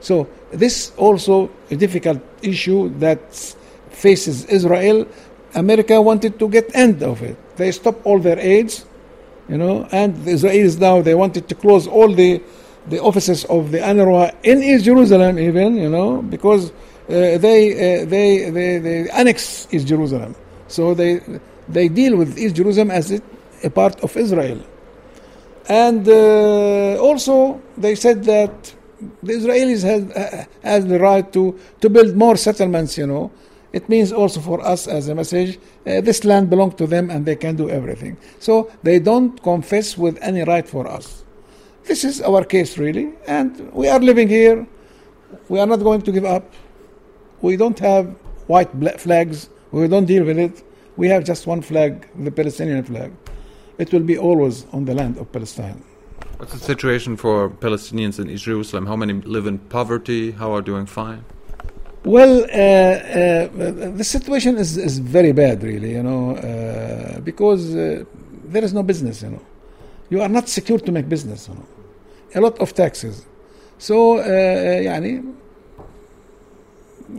So 0.00 0.28
this 0.52 0.92
also 0.96 1.50
a 1.70 1.76
difficult 1.76 2.22
issue 2.42 2.90
that 3.00 3.34
faces 3.90 4.44
Israel. 4.44 5.06
America 5.54 6.00
wanted 6.00 6.38
to 6.38 6.48
get 6.48 6.70
end 6.74 7.02
of 7.02 7.22
it. 7.22 7.36
They 7.56 7.72
stopped 7.72 8.04
all 8.04 8.18
their 8.18 8.38
aids, 8.38 8.84
you 9.48 9.56
know, 9.56 9.88
and 9.90 10.24
the 10.24 10.32
Israelis 10.32 10.78
now 10.78 11.00
they 11.00 11.14
wanted 11.14 11.48
to 11.48 11.54
close 11.54 11.86
all 11.86 12.12
the 12.12 12.42
the 12.88 13.00
offices 13.00 13.44
of 13.46 13.72
the 13.72 13.78
UNRWA 13.78 14.34
in 14.42 14.62
East 14.62 14.84
Jerusalem, 14.84 15.38
even 15.38 15.76
you 15.76 15.88
know, 15.88 16.22
because 16.22 16.70
uh, 16.70 17.38
they, 17.38 18.02
uh, 18.02 18.04
they 18.06 18.50
they 18.50 18.78
they 18.78 19.10
annex 19.10 19.68
East 19.70 19.86
Jerusalem, 19.86 20.34
so 20.68 20.94
they 20.94 21.20
they 21.68 21.88
deal 21.88 22.16
with 22.16 22.38
East 22.38 22.56
Jerusalem 22.56 22.90
as 22.90 23.10
it, 23.10 23.22
a 23.64 23.70
part 23.70 24.00
of 24.02 24.16
Israel, 24.16 24.60
and 25.68 26.08
uh, 26.08 26.96
also 27.00 27.60
they 27.76 27.94
said 27.94 28.24
that 28.24 28.74
the 29.22 29.32
Israelis 29.32 29.82
has 29.82 30.46
has 30.62 30.86
the 30.86 30.98
right 30.98 31.30
to 31.32 31.58
to 31.80 31.90
build 31.90 32.16
more 32.16 32.36
settlements, 32.36 32.96
you 32.98 33.06
know. 33.06 33.30
It 33.72 33.90
means 33.90 34.10
also 34.10 34.40
for 34.40 34.64
us 34.64 34.86
as 34.86 35.08
a 35.08 35.14
message, 35.14 35.58
uh, 35.86 36.00
this 36.00 36.24
land 36.24 36.48
belongs 36.48 36.76
to 36.76 36.86
them 36.86 37.10
and 37.10 37.26
they 37.26 37.36
can 37.36 37.56
do 37.56 37.68
everything. 37.68 38.16
So 38.38 38.70
they 38.82 39.00
don't 39.00 39.42
confess 39.42 39.98
with 39.98 40.16
any 40.22 40.44
right 40.44 40.66
for 40.66 40.86
us. 40.86 41.25
This 41.86 42.04
is 42.04 42.20
our 42.20 42.44
case 42.44 42.78
really, 42.78 43.12
and 43.26 43.72
we 43.72 43.88
are 43.88 44.00
living 44.00 44.28
here. 44.28 44.66
We 45.48 45.60
are 45.60 45.66
not 45.66 45.80
going 45.80 46.02
to 46.02 46.12
give 46.12 46.24
up. 46.24 46.52
We 47.40 47.56
don't 47.56 47.78
have 47.78 48.06
white 48.46 48.70
flags. 49.00 49.48
We 49.70 49.88
don't 49.88 50.06
deal 50.06 50.24
with 50.24 50.38
it. 50.38 50.62
We 50.96 51.08
have 51.08 51.24
just 51.24 51.46
one 51.46 51.62
flag, 51.62 52.08
the 52.16 52.30
Palestinian 52.30 52.82
flag. 52.84 53.12
It 53.78 53.92
will 53.92 54.06
be 54.12 54.16
always 54.16 54.66
on 54.72 54.84
the 54.84 54.94
land 54.94 55.18
of 55.18 55.30
Palestine. 55.32 55.82
What's 56.38 56.52
the 56.52 56.58
situation 56.58 57.16
for 57.16 57.50
Palestinians 57.50 58.18
in 58.18 58.30
East 58.30 58.44
Jerusalem? 58.44 58.86
How 58.86 58.96
many 58.96 59.14
live 59.14 59.46
in 59.46 59.58
poverty? 59.58 60.32
How 60.32 60.52
are 60.54 60.62
doing 60.62 60.86
fine? 60.86 61.24
Well, 62.04 62.44
uh, 62.44 62.46
uh, 62.46 63.90
the 63.96 64.04
situation 64.04 64.56
is, 64.58 64.76
is 64.76 64.98
very 64.98 65.32
bad, 65.32 65.62
really, 65.62 65.92
you 65.92 66.02
know, 66.02 66.36
uh, 66.36 67.20
because 67.20 67.74
uh, 67.74 68.04
there 68.44 68.62
is 68.62 68.72
no 68.72 68.82
business, 68.82 69.22
you 69.22 69.30
know. 69.30 69.42
You 70.08 70.22
are 70.22 70.28
not 70.28 70.48
secure 70.48 70.78
to 70.78 70.92
make 70.92 71.08
business, 71.08 71.48
you 71.48 71.54
know 71.54 71.66
A 72.35 72.41
lot 72.41 72.59
of 72.59 72.73
taxes. 72.73 73.25
So, 73.77 74.17
uh, 74.17 74.23
يعني, 74.23 75.33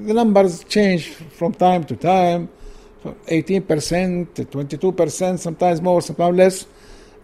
the 0.06 0.14
numbers 0.14 0.64
change 0.64 1.09
from 1.11 1.52
time 1.52 1.85
to 1.85 1.97
time, 1.97 2.49
from 3.02 3.14
18% 3.28 4.35
to 4.35 4.44
22%, 4.44 5.38
sometimes 5.38 5.82
more, 5.82 6.00
sometimes 6.00 6.37
less. 6.37 6.66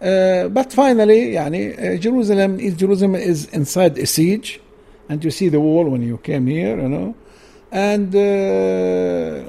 Uh, 0.01 0.47
but 0.49 0.71
finally, 0.71 1.33
يعني, 1.33 1.95
uh, 1.95 1.97
Jerusalem, 1.97 2.59
East 2.59 2.77
Jerusalem 2.77 3.15
is 3.15 3.45
inside 3.47 3.97
a 3.97 4.05
siege, 4.05 4.59
and 5.09 5.23
you 5.23 5.31
see 5.31 5.49
the 5.49 5.59
wall 5.59 5.85
when 5.85 6.01
you 6.03 6.17
came 6.17 6.47
here, 6.47 6.79
you 6.79 6.89
know 6.89 7.15
and 7.71 8.15
uh, 8.15 9.43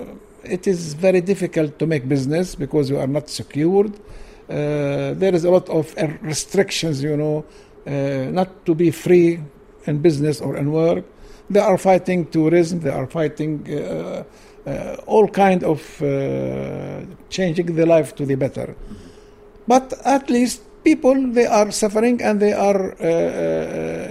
it 0.45 0.67
is 0.67 0.95
very 0.95 1.21
difficult 1.21 1.79
to 1.79 1.87
make 1.87 2.09
business 2.09 2.55
because 2.55 2.91
you 2.91 2.99
are 2.99 3.07
not 3.07 3.29
secured. 3.29 3.95
Uh, 4.49 5.15
there 5.15 5.35
is 5.35 5.45
a 5.45 5.51
lot 5.51 5.69
of 5.69 5.97
uh, 5.97 6.09
restrictions, 6.23 7.03
you 7.03 7.17
know, 7.17 7.39
uh, 7.39 7.45
not 7.87 8.65
to 8.67 8.75
be 8.75 8.91
free 8.91 9.41
in 9.87 9.99
business 9.99 10.41
or 10.41 10.57
in 10.57 10.73
work. 10.73 11.05
They 11.49 11.61
are 11.61 11.79
fighting 11.79 12.27
tourism. 12.27 12.81
They 12.81 12.91
are 12.91 13.07
fighting 13.07 13.67
uh, 13.69 14.25
uh, 14.67 14.97
all 15.07 15.27
kind 15.29 15.65
of 15.65 15.81
changing 17.29 17.75
the 17.75 17.87
life 17.87 18.15
to 18.17 18.27
the 18.27 18.37
better. 18.37 18.77
But 19.67 19.95
at 20.05 20.31
least 20.31 20.63
people 20.85 21.33
they 21.33 21.47
are 21.47 21.71
suffering 21.71 22.23
and 22.23 22.41
they 22.41 22.53
are 22.53 22.95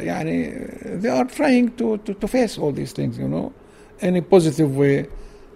يعني, 0.03 1.01
they 1.01 1.09
are 1.09 1.25
trying 1.25 1.75
to, 1.77 1.97
to, 1.97 2.13
to 2.13 2.27
face 2.27 2.57
all 2.57 2.71
these 2.71 2.91
things, 2.91 3.17
you 3.17 3.27
know 3.27 3.53
in 4.01 4.15
a 4.15 4.21
positive 4.21 4.75
way 4.75 5.07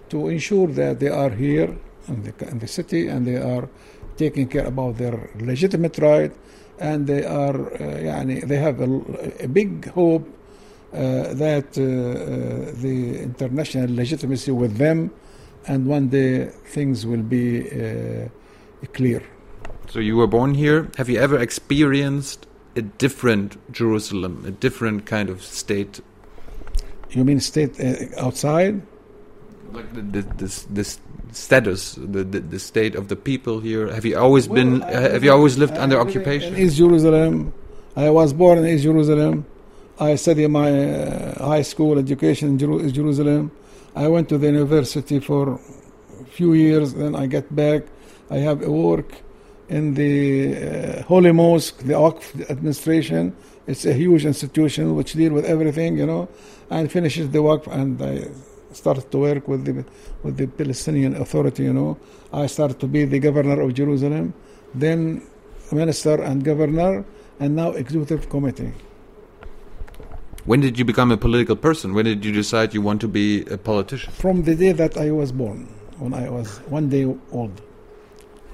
to 0.09 0.27
ensure 0.27 0.67
that 0.67 0.99
they 0.99 1.09
are 1.09 1.29
here 1.29 1.75
in 2.07 2.23
the, 2.23 2.47
in 2.49 2.59
the 2.59 2.67
city 2.67 3.07
and 3.07 3.25
they 3.25 3.37
are 3.37 3.69
taking 4.17 4.47
care 4.47 4.65
about 4.65 4.97
their 4.97 5.29
legitimate 5.39 5.97
right 5.99 6.31
and 6.79 7.07
they 7.07 7.23
are 7.25 7.55
uh, 7.55 7.77
يعني, 7.77 8.47
they 8.47 8.57
have 8.57 8.79
a, 8.81 9.43
a 9.43 9.47
big 9.47 9.89
hope 9.91 10.27
uh, 10.93 11.33
that 11.33 11.77
uh, 11.77 11.83
uh, 11.83 12.81
the 12.81 13.21
international 13.21 13.93
legitimacy 13.95 14.51
with 14.51 14.77
them 14.77 15.11
and 15.67 15.87
one 15.87 16.09
day 16.09 16.47
things 16.65 17.05
will 17.05 17.23
be 17.23 17.61
uh, 17.69 18.27
clear. 18.93 19.21
So 19.87 19.99
you 19.99 20.17
were 20.17 20.27
born 20.27 20.55
here. 20.55 20.89
Have 20.97 21.09
you 21.09 21.19
ever 21.19 21.39
experienced 21.39 22.47
a 22.75 22.81
different 22.81 23.57
Jerusalem, 23.71 24.43
a 24.45 24.51
different 24.51 25.05
kind 25.05 25.29
of 25.29 25.43
state 25.43 26.01
you 27.15 27.23
mean 27.23 27.39
state 27.39 27.79
uh, 27.79 28.25
outside? 28.25 28.81
Like 29.72 29.92
the, 29.94 30.02
the, 30.02 30.22
this 30.36 30.62
this 30.64 30.98
status, 31.32 31.94
the, 31.94 32.24
the, 32.24 32.40
the 32.40 32.58
state 32.58 32.94
of 32.94 33.08
the 33.08 33.16
people 33.16 33.60
here. 33.60 33.92
Have 33.92 34.04
you 34.04 34.18
always 34.18 34.48
well, 34.48 34.56
been? 34.56 34.82
Uh, 34.82 35.12
have 35.12 35.24
you 35.24 35.32
always 35.32 35.58
lived 35.58 35.74
I 35.74 35.82
under 35.82 36.00
occupation? 36.00 36.54
In 36.54 36.62
East 36.62 36.76
Jerusalem, 36.76 37.52
I 37.96 38.10
was 38.10 38.32
born 38.32 38.58
in 38.58 38.66
East 38.66 38.84
Jerusalem. 38.84 39.46
I 40.00 40.14
studied 40.14 40.48
my 40.48 40.70
uh, 40.70 41.46
high 41.46 41.62
school 41.62 41.98
education 41.98 42.50
in 42.50 42.58
Jeru 42.58 42.90
Jerusalem. 42.90 43.50
I 43.94 44.08
went 44.08 44.28
to 44.30 44.38
the 44.38 44.46
university 44.46 45.18
for 45.20 45.60
a 46.20 46.24
few 46.24 46.54
years. 46.54 46.94
Then 46.94 47.14
I 47.14 47.26
get 47.26 47.54
back. 47.54 47.82
I 48.30 48.36
have 48.38 48.62
a 48.62 48.70
work 48.70 49.12
in 49.68 49.94
the 49.94 50.56
uh, 50.56 51.02
Holy 51.02 51.32
Mosque, 51.32 51.78
the 51.78 51.96
administration. 52.48 53.36
It's 53.66 53.84
a 53.84 53.92
huge 53.92 54.24
institution 54.24 54.94
which 54.94 55.12
deal 55.12 55.32
with 55.32 55.44
everything, 55.44 55.98
you 55.98 56.06
know 56.06 56.28
and 56.70 56.90
finishes 56.90 57.30
the 57.30 57.42
work 57.42 57.66
and 57.66 58.00
I 58.02 58.28
started 58.72 59.10
to 59.10 59.18
work 59.18 59.48
with 59.48 59.64
the 59.64 59.84
with 60.22 60.36
the 60.36 60.46
Palestinian 60.46 61.16
Authority. 61.16 61.64
You 61.64 61.72
know, 61.72 61.98
I 62.32 62.46
started 62.46 62.78
to 62.80 62.86
be 62.86 63.04
the 63.04 63.18
governor 63.18 63.60
of 63.60 63.74
Jerusalem, 63.74 64.34
then 64.74 65.22
minister 65.72 66.22
and 66.22 66.44
governor, 66.44 67.04
and 67.40 67.56
now 67.56 67.70
executive 67.72 68.28
committee. 68.28 68.72
When 70.44 70.60
did 70.60 70.78
you 70.78 70.84
become 70.84 71.12
a 71.12 71.16
political 71.16 71.56
person? 71.56 71.92
When 71.92 72.06
did 72.06 72.24
you 72.24 72.32
decide 72.32 72.72
you 72.72 72.80
want 72.80 73.00
to 73.02 73.08
be 73.08 73.44
a 73.46 73.58
politician? 73.58 74.12
From 74.12 74.44
the 74.44 74.54
day 74.54 74.72
that 74.72 74.96
I 74.96 75.10
was 75.10 75.30
born, 75.30 75.68
when 75.98 76.14
I 76.14 76.28
was 76.30 76.58
one 76.68 76.88
day 76.88 77.04
old. 77.32 77.60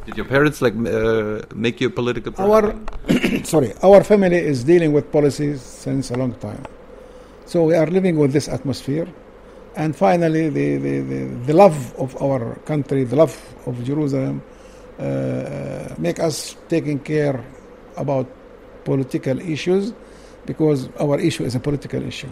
Did 0.07 0.17
your 0.17 0.27
parents 0.27 0.61
like 0.61 0.75
uh, 0.75 1.43
make 1.55 1.81
you 1.81 1.87
a 1.87 1.91
political 1.91 2.33
person? 2.33 2.51
Our 2.51 3.45
sorry, 3.45 3.73
our 3.83 4.03
family 4.05 4.37
is 4.37 4.65
dealing 4.65 4.93
with 4.93 5.11
policies 5.11 5.63
since 5.63 6.11
a 6.11 6.17
long 6.17 6.35
time. 6.35 6.63
So 7.47 7.65
we 7.65 7.75
are 7.75 7.87
living 7.87 8.17
with 8.17 8.33
this 8.33 8.49
atmosphere. 8.49 9.07
And 9.77 9.97
finally, 9.97 10.49
the, 10.51 10.77
the, 10.77 11.01
the, 11.01 11.25
the 11.47 11.53
love 11.53 11.95
of 11.97 12.21
our 12.23 12.57
country, 12.65 13.05
the 13.05 13.17
love 13.17 13.37
of 13.67 13.83
Jerusalem, 13.83 14.43
uh, 14.99 15.95
make 15.99 16.21
us 16.21 16.57
taking 16.69 17.01
care 17.01 17.45
about 17.97 18.27
political 18.85 19.41
issues 19.41 19.93
because 20.47 20.89
our 21.01 21.19
issue 21.19 21.45
is 21.45 21.55
a 21.55 21.61
political 21.61 22.03
issue. 22.03 22.29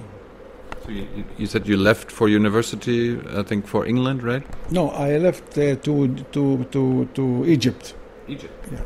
So 0.84 0.90
you, 0.90 1.24
you, 1.38 1.46
said 1.46 1.66
you 1.66 1.76
left 1.76 2.10
for 2.10 2.28
university, 2.28 3.18
I 3.36 3.42
think 3.42 3.66
for 3.66 3.86
England, 3.86 4.22
right? 4.22 4.42
No, 4.70 4.90
I 4.90 5.16
left 5.18 5.56
uh, 5.58 5.76
to, 5.76 6.08
to, 6.32 6.64
to, 6.64 7.08
to 7.14 7.44
Egypt. 7.46 7.94
Egypt? 8.28 8.52
Yeah. 8.70 8.82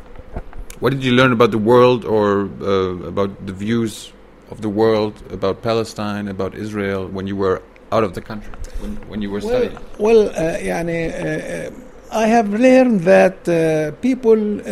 What 0.79 0.91
did 0.91 1.03
you 1.03 1.13
learn 1.13 1.31
about 1.31 1.51
the 1.51 1.57
world 1.57 2.05
or 2.05 2.49
uh, 2.61 3.07
about 3.07 3.47
the 3.47 3.53
views 3.53 4.13
of 4.51 4.61
the 4.61 4.69
world 4.69 5.21
about 5.31 5.61
Palestine, 5.61 6.27
about 6.27 6.53
Israel 6.55 7.07
when 7.07 7.27
you 7.27 7.35
were 7.35 7.61
out 7.90 8.04
of 8.04 8.14
the 8.14 8.20
country, 8.20 8.52
when, 8.80 8.96
when 9.08 9.22
you 9.22 9.30
were 9.30 9.40
well, 9.40 9.48
studying? 9.48 9.78
Well, 9.98 10.28
uh, 10.28 10.58
يعني, 10.58 11.10
uh, 11.10 11.70
I 12.10 12.26
have 12.26 12.52
learned 12.52 13.00
that 13.02 13.48
uh, 13.48 13.92
people 14.00 14.60
uh, 14.60 14.64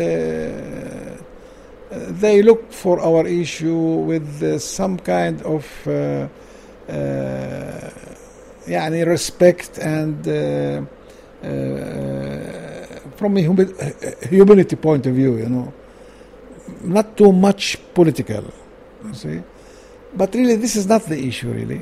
they 1.90 2.42
look 2.42 2.72
for 2.72 3.00
our 3.00 3.26
issue 3.26 3.76
with 3.76 4.42
uh, 4.42 4.58
some 4.58 4.98
kind 4.98 5.42
of 5.42 5.66
uh, 5.86 6.28
يعني 8.68 9.06
respect 9.06 9.78
and 9.78 10.24
from 13.16 13.36
a 13.36 13.40
humanity 14.28 14.76
point 14.76 15.06
of 15.06 15.14
view, 15.14 15.36
you 15.36 15.48
know, 15.48 15.72
not 16.82 17.16
too 17.16 17.32
much 17.32 17.78
political. 17.94 18.44
You 19.04 19.14
see. 19.14 19.42
But 20.14 20.34
really, 20.34 20.56
this 20.56 20.76
is 20.76 20.86
not 20.86 21.02
the 21.02 21.18
issue, 21.18 21.52
really. 21.52 21.80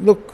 Look, 0.00 0.32
uh, 0.32 0.33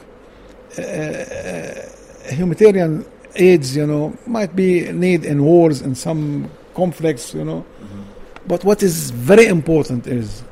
humanitarian 2.30 3.04
aids, 3.34 3.76
you 3.76 3.86
know, 3.86 4.16
might 4.26 4.54
be 4.54 4.90
need 4.92 5.24
in 5.24 5.42
wars 5.44 5.80
and 5.80 5.96
some 5.96 6.50
conflicts, 6.74 7.34
you 7.34 7.44
know. 7.44 7.64
Mm-hmm. 7.82 8.02
But 8.46 8.64
what 8.64 8.82
is 8.82 9.10
very 9.10 9.46
important 9.46 10.06
is 10.06 10.42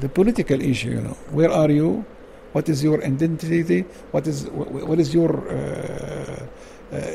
the 0.00 0.08
political 0.08 0.60
issue, 0.60 0.90
you 0.90 1.00
know. 1.00 1.16
Where 1.30 1.50
are 1.50 1.70
you? 1.70 2.04
What 2.52 2.68
is 2.68 2.82
your 2.82 3.04
identity? 3.04 3.82
What 4.12 4.26
is 4.26 4.46
what 4.50 4.98
is 5.00 5.12
your 5.12 5.32
uh, 5.48 6.46
uh, 6.92 7.10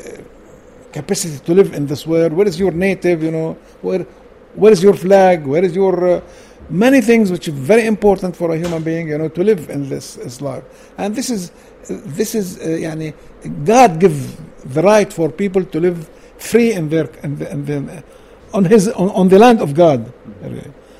capacity 0.92 1.38
to 1.38 1.54
live 1.54 1.72
in 1.72 1.86
this 1.86 2.06
world? 2.06 2.32
Where 2.32 2.46
is 2.46 2.58
your 2.58 2.72
native? 2.72 3.22
You 3.22 3.30
know, 3.30 3.58
where 3.80 4.06
where 4.54 4.72
is 4.72 4.82
your 4.82 4.94
flag? 4.94 5.46
Where 5.46 5.64
is 5.64 5.74
your 5.74 6.16
uh, 6.16 6.20
many 6.70 7.00
things 7.00 7.30
which 7.30 7.48
are 7.48 7.52
very 7.52 7.84
important 7.86 8.36
for 8.36 8.52
a 8.52 8.56
human 8.56 8.82
being, 8.82 9.08
you 9.08 9.18
know, 9.18 9.28
to 9.28 9.42
live 9.42 9.68
in 9.70 9.88
this, 9.88 10.14
this 10.14 10.40
life. 10.40 10.62
And 10.96 11.14
this 11.14 11.30
is, 11.30 11.52
this 11.88 12.34
is, 12.34 12.58
uh, 12.58 13.12
God 13.64 13.98
give 14.00 14.40
the 14.74 14.82
right 14.82 15.12
for 15.12 15.30
people 15.30 15.64
to 15.64 15.80
live 15.80 16.08
free 16.38 16.72
in 16.72 16.88
their, 16.88 17.10
in 17.22 17.38
the, 17.38 17.50
in 17.50 17.64
the, 17.64 18.04
on 18.52 18.64
his, 18.64 18.88
on, 18.88 19.10
on 19.10 19.28
the 19.28 19.38
land 19.38 19.60
of 19.60 19.74
God. 19.74 20.12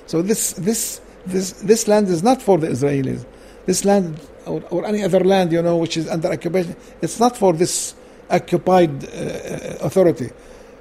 So 0.06 0.22
this, 0.22 0.52
this, 0.54 1.00
this, 1.26 1.52
this 1.52 1.88
land 1.88 2.08
is 2.08 2.22
not 2.22 2.40
for 2.42 2.58
the 2.58 2.68
Israelis. 2.68 3.24
This 3.66 3.84
land 3.84 4.20
or, 4.46 4.62
or 4.70 4.86
any 4.86 5.02
other 5.02 5.20
land, 5.20 5.52
you 5.52 5.62
know, 5.62 5.76
which 5.76 5.96
is 5.96 6.08
under 6.08 6.28
occupation, 6.32 6.76
it's 7.02 7.20
not 7.20 7.36
for 7.36 7.52
this 7.52 7.94
occupied 8.30 9.04
uh, 9.04 9.78
authority. 9.80 10.30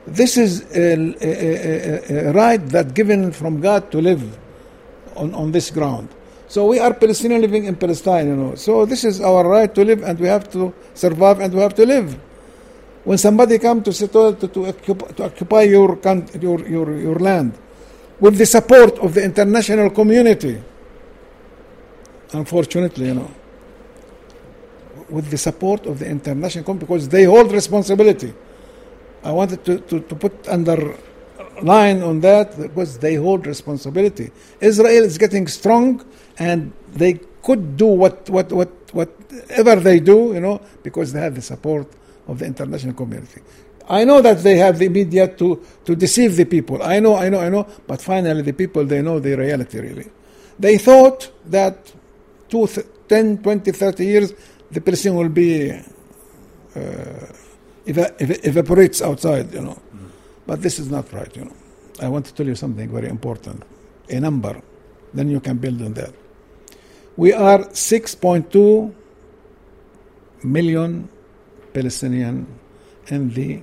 This 0.08 0.38
is 0.38 0.64
a, 0.76 0.94
a, 0.94 2.26
a, 2.26 2.30
a 2.30 2.34
right 2.34 2.66
that 2.70 2.94
given 2.94 3.32
from 3.32 3.62
God 3.62 3.92
to 3.92 4.02
live 4.02 4.38
on, 5.16 5.34
on 5.36 5.52
this 5.52 5.70
ground. 5.70 6.10
So 6.50 6.66
we 6.66 6.80
are 6.80 6.96
Palestinian 6.96 7.42
living 7.42 7.66
in 7.66 7.76
Palestine, 7.76 8.28
you 8.28 8.36
know. 8.36 8.56
So 8.56 8.84
this 8.84 9.04
is 9.04 9.22
our 9.22 9.48
right 9.48 9.74
to 9.76 9.86
live, 9.86 10.02
and 10.02 10.20
we 10.20 10.28
have 10.28 10.50
to 10.50 10.74
survive, 10.96 11.42
and 11.42 11.54
we 11.54 11.62
have 11.62 11.76
to 11.76 11.86
live. 11.86 12.18
When 13.04 13.20
somebody 13.20 13.60
come 13.60 13.84
to 13.84 13.94
settle 13.94 14.34
to, 14.34 14.48
to, 14.48 14.66
occupy, 14.66 15.08
to 15.14 15.24
occupy 15.26 15.62
your, 15.70 16.00
your 16.42 16.68
your 16.68 16.98
your 16.98 17.20
land, 17.20 17.54
with 18.20 18.38
the 18.38 18.48
support 18.48 18.98
of 18.98 19.14
the 19.14 19.24
international 19.24 19.92
community, 19.92 20.60
unfortunately, 22.34 23.08
you 23.08 23.14
know, 23.14 23.32
with 25.08 25.30
the 25.30 25.38
support 25.38 25.86
of 25.86 26.00
the 26.00 26.10
international 26.10 26.64
community, 26.66 26.88
because 26.88 27.08
they 27.10 27.26
hold 27.26 27.52
responsibility. 27.52 28.34
I 29.24 29.32
wanted 29.32 29.64
to, 29.66 29.80
to, 29.82 30.00
to 30.00 30.16
put 30.16 30.48
under 30.48 30.98
line 31.62 32.02
on 32.02 32.22
that 32.22 32.58
because 32.58 32.98
they 33.00 33.16
hold 33.16 33.46
responsibility. 33.46 34.32
Israel 34.62 35.04
is 35.04 35.18
getting 35.18 35.48
strong 35.48 36.06
and 36.40 36.72
they 36.94 37.20
could 37.44 37.78
do 37.78 37.86
what, 37.88 38.30
what, 38.30 38.52
what, 38.52 38.70
whatever 38.94 39.76
they 39.78 40.00
do, 40.00 40.34
you 40.34 40.40
know, 40.40 40.62
because 40.84 41.14
they 41.14 41.22
have 41.22 41.36
the 41.36 41.42
support 41.42 41.88
of 42.28 42.40
the 42.40 42.46
international 42.46 42.94
community. 42.94 43.42
I 43.90 44.04
know 44.06 44.22
that 44.22 44.40
they 44.44 44.58
have 44.58 44.78
the 44.78 44.88
media 44.88 45.28
to, 45.28 45.66
to 45.86 45.96
deceive 45.96 46.36
the 46.36 46.46
people. 46.46 46.82
I 46.84 47.00
know, 47.00 47.16
I 47.16 47.30
know, 47.30 47.40
I 47.40 47.50
know. 47.50 47.68
But 47.88 48.02
finally, 48.02 48.44
the 48.44 48.54
people, 48.54 48.86
they 48.86 49.02
know 49.02 49.20
the 49.20 49.36
reality, 49.36 49.80
really. 49.80 50.08
They 50.60 50.78
thought 50.78 51.32
that 51.48 51.92
two, 52.50 52.68
10, 53.08 53.40
20, 53.40 53.72
30 53.72 54.06
years, 54.06 54.34
the 54.70 54.82
Palestine 54.82 55.16
will 55.16 55.30
be 55.30 55.72
uh, 55.72 55.82
eva- 57.86 58.14
eva- 58.20 58.48
evaporates 58.48 59.02
outside, 59.02 59.52
you 59.54 59.62
know. 59.62 59.80
But 60.46 60.62
this 60.62 60.78
is 60.78 60.92
not 60.92 61.12
right, 61.12 61.36
you 61.36 61.46
know. 61.46 61.54
I 62.02 62.10
want 62.10 62.28
to 62.28 62.34
tell 62.34 62.46
you 62.46 62.56
something 62.56 62.90
very 62.90 63.10
important. 63.10 63.64
A 64.10 64.20
number. 64.20 64.62
Then 65.14 65.30
you 65.30 65.40
can 65.40 65.58
build 65.58 65.82
on 65.82 65.94
that. 65.94 66.14
We 67.20 67.34
are 67.34 67.66
6.2 67.66 68.94
million 70.42 71.10
Palestinian 71.74 72.48
in 73.08 73.34
the 73.34 73.60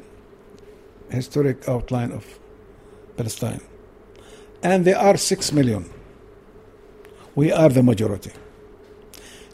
historic 1.08 1.66
outline 1.66 2.12
of 2.12 2.26
Palestine. 3.16 3.62
And 4.62 4.84
they 4.84 4.92
are 4.92 5.16
6 5.16 5.52
million. 5.52 5.88
We 7.34 7.50
are 7.50 7.70
the 7.70 7.82
majority. 7.82 8.32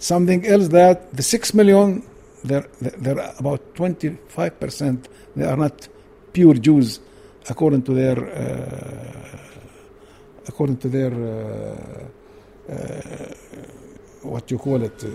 Something 0.00 0.49
else 0.49 0.66
that 0.68 1.12
the 1.12 1.23
6 1.23 1.54
million, 1.54 2.02
they're, 2.42 2.66
they're 2.80 3.21
about 3.38 3.73
25%, 3.76 5.04
they 5.37 5.44
are 5.44 5.56
not 5.56 5.87
pure 6.32 6.54
Jews 6.54 6.99
according 7.49 7.82
to 7.82 7.94
their, 7.94 8.18
uh, 8.18 9.38
according 10.49 10.78
to 10.78 10.88
their, 10.88 11.12
uh, 11.14 12.73
uh, 12.73 13.35
what 14.22 14.50
you 14.50 14.58
call 14.58 14.82
it, 14.82 15.04
uh, 15.04 15.08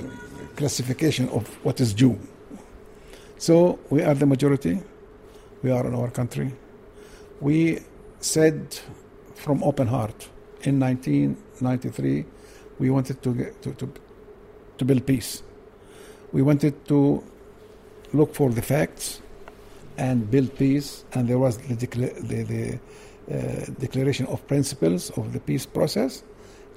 classification 0.55 1.29
of 1.29 1.47
what 1.63 1.79
is 1.79 1.93
Jew. 1.93 2.19
So 3.37 3.79
we 3.89 4.01
are 4.03 4.13
the 4.13 4.25
majority. 4.25 4.81
We 5.63 5.71
are 5.71 5.85
in 5.85 5.93
our 5.93 6.09
country. 6.09 6.53
We 7.39 7.79
said 8.19 8.79
from 9.35 9.63
open 9.63 9.87
heart 9.87 10.27
in 10.63 10.79
1993 10.79 12.25
we 12.79 12.89
wanted 12.89 13.21
to, 13.23 13.33
get, 13.33 13.61
to, 13.61 13.73
to, 13.73 13.93
to 14.77 14.85
build 14.85 15.05
peace. 15.05 15.43
We 16.31 16.41
wanted 16.41 16.85
to 16.87 17.23
look 18.13 18.33
for 18.33 18.49
the 18.49 18.61
facts 18.61 19.21
and 19.97 20.29
build 20.29 20.55
peace, 20.57 21.03
and 21.13 21.27
there 21.27 21.39
was 21.39 21.57
the, 21.57 21.75
the, 21.75 22.43
the 22.43 22.79
uh, 23.29 23.65
declaration 23.79 24.25
of 24.27 24.45
principles 24.47 25.09
of 25.11 25.33
the 25.33 25.39
peace 25.39 25.65
process, 25.65 26.21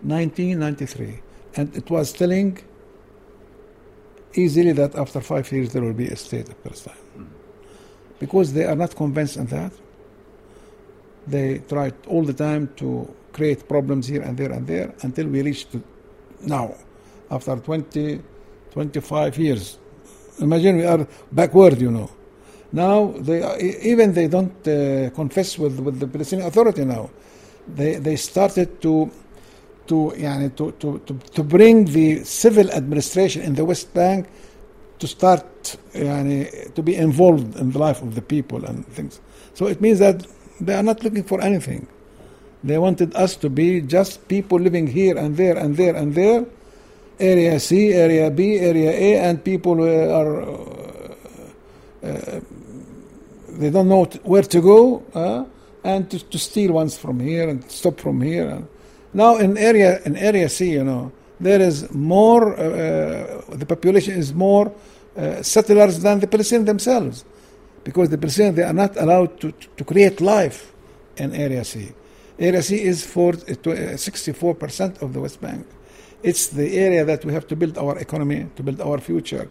1993, 0.03 1.21
and 1.57 1.75
it 1.77 1.91
was 1.91 2.13
telling 2.13 2.59
easily 4.35 4.73
that 4.73 4.95
after 4.95 5.21
five 5.21 5.51
years 5.53 5.73
there 5.73 5.83
will 5.83 5.93
be 5.93 6.09
a 6.09 6.17
state 6.17 6.49
of 6.49 6.63
Palestine. 6.63 6.95
Because 8.19 8.53
they 8.53 8.65
are 8.65 8.77
not 8.77 8.95
convinced 8.95 9.37
in 9.37 9.47
that, 9.47 9.73
they 11.27 11.59
tried 11.69 11.95
all 12.07 12.23
the 12.25 12.33
time 12.33 12.73
to 12.77 13.13
create 13.33 13.69
problems 13.69 14.07
here 14.07 14.23
and 14.23 14.37
there 14.37 14.53
and 14.53 14.67
there 14.67 14.95
until 15.03 15.27
we 15.27 15.43
reached 15.43 15.77
now, 16.43 16.75
after 17.31 17.57
20, 17.57 18.21
25 18.73 19.39
years. 19.39 19.79
Imagine 20.41 20.77
we 20.77 20.85
are 20.85 21.07
backward, 21.33 21.81
you 21.81 21.91
know. 21.91 22.11
Now 22.73 23.15
they 23.19 23.43
are, 23.43 23.59
even 23.59 24.13
they 24.13 24.29
don't 24.29 24.67
uh, 24.69 25.11
confess 25.11 25.59
with, 25.59 25.79
with 25.81 25.99
the 25.99 26.07
Palestinian 26.07 26.49
Authority 26.49 26.85
now. 26.85 27.11
They 27.67 27.97
they 27.97 28.17
started 28.17 28.81
to 28.83 29.11
to 29.88 30.14
يعني, 30.16 30.56
to, 30.56 30.72
to, 30.80 31.00
to 31.06 31.14
to 31.34 31.44
bring 31.44 31.86
the 31.86 32.24
civil 32.24 32.70
administration 32.72 33.42
in 33.42 33.56
the 33.56 33.66
West 33.66 33.94
Bank 33.94 34.28
to 35.00 35.08
start 35.08 35.78
يعني, 35.94 36.74
to 36.74 36.82
be 36.82 36.96
involved 36.96 37.56
in 37.58 37.72
the 37.72 37.80
life 37.80 38.02
of 38.02 38.16
the 38.16 38.22
people 38.22 38.64
and 38.66 38.88
things. 38.88 39.20
So 39.54 39.68
it 39.68 39.82
means 39.82 40.00
that 40.00 40.26
they 40.60 40.74
are 40.74 40.84
not 40.84 41.04
looking 41.04 41.24
for 41.24 41.42
anything. 41.42 41.88
They 42.64 42.78
wanted 42.78 43.16
us 43.16 43.36
to 43.38 43.50
be 43.50 43.82
just 43.82 44.28
people 44.28 44.60
living 44.60 44.88
here 44.88 45.18
and 45.18 45.38
there 45.38 45.56
and 45.58 45.78
there 45.78 45.96
and 45.96 46.16
there, 46.16 46.46
area 47.20 47.60
C, 47.60 47.94
area 47.94 48.32
B, 48.32 48.58
area 48.58 48.92
A, 48.92 49.30
and 49.30 49.44
people 49.44 49.82
are. 49.84 50.42
Uh, 50.42 50.76
uh, 52.04 52.40
they 53.50 53.70
don't 53.70 53.88
know 53.88 54.06
where 54.24 54.44
to 54.44 54.62
go, 54.62 55.04
uh, 55.14 55.46
and 55.84 56.10
to, 56.12 56.20
to, 56.20 56.38
steal 56.38 56.74
ones 56.74 56.98
from 56.98 57.20
here 57.20 57.48
and 57.48 57.64
stop 57.72 58.00
from 58.00 58.22
here. 58.22 58.62
Now 59.13 59.37
in 59.37 59.57
area 59.57 60.01
in 60.05 60.17
area 60.17 60.49
C, 60.49 60.73
you 60.73 60.85
know, 60.85 61.13
there 61.39 61.61
is 61.61 61.91
more. 61.93 62.55
Uh, 62.55 63.43
the 63.49 63.67
population 63.67 64.15
is 64.15 64.33
more 64.33 64.73
uh, 65.17 65.43
settlers 65.43 66.01
than 66.01 66.21
the 66.21 66.27
Palestinians 66.27 66.67
themselves, 66.67 67.25
because 67.83 68.09
the 68.11 68.19
Palestinians 68.19 68.55
they 68.57 68.63
are 68.63 68.73
not 68.73 68.97
allowed 68.97 69.41
to, 69.41 69.53
to 69.77 69.85
create 69.85 70.21
life 70.21 70.73
in 71.17 71.35
area 71.35 71.65
C. 71.65 71.93
Area 72.39 72.63
C 72.63 72.83
is 72.83 73.05
for 73.05 73.33
64% 73.33 75.03
of 75.03 75.13
the 75.13 75.21
West 75.21 75.41
Bank. 75.43 75.67
It's 76.23 76.49
the 76.49 76.79
area 76.79 77.05
that 77.05 77.25
we 77.25 77.33
have 77.33 77.47
to 77.49 77.57
build 77.57 77.77
our 77.77 77.99
economy, 77.99 78.47
to 78.57 78.63
build 78.63 78.81
our 78.81 78.99
future. 78.99 79.49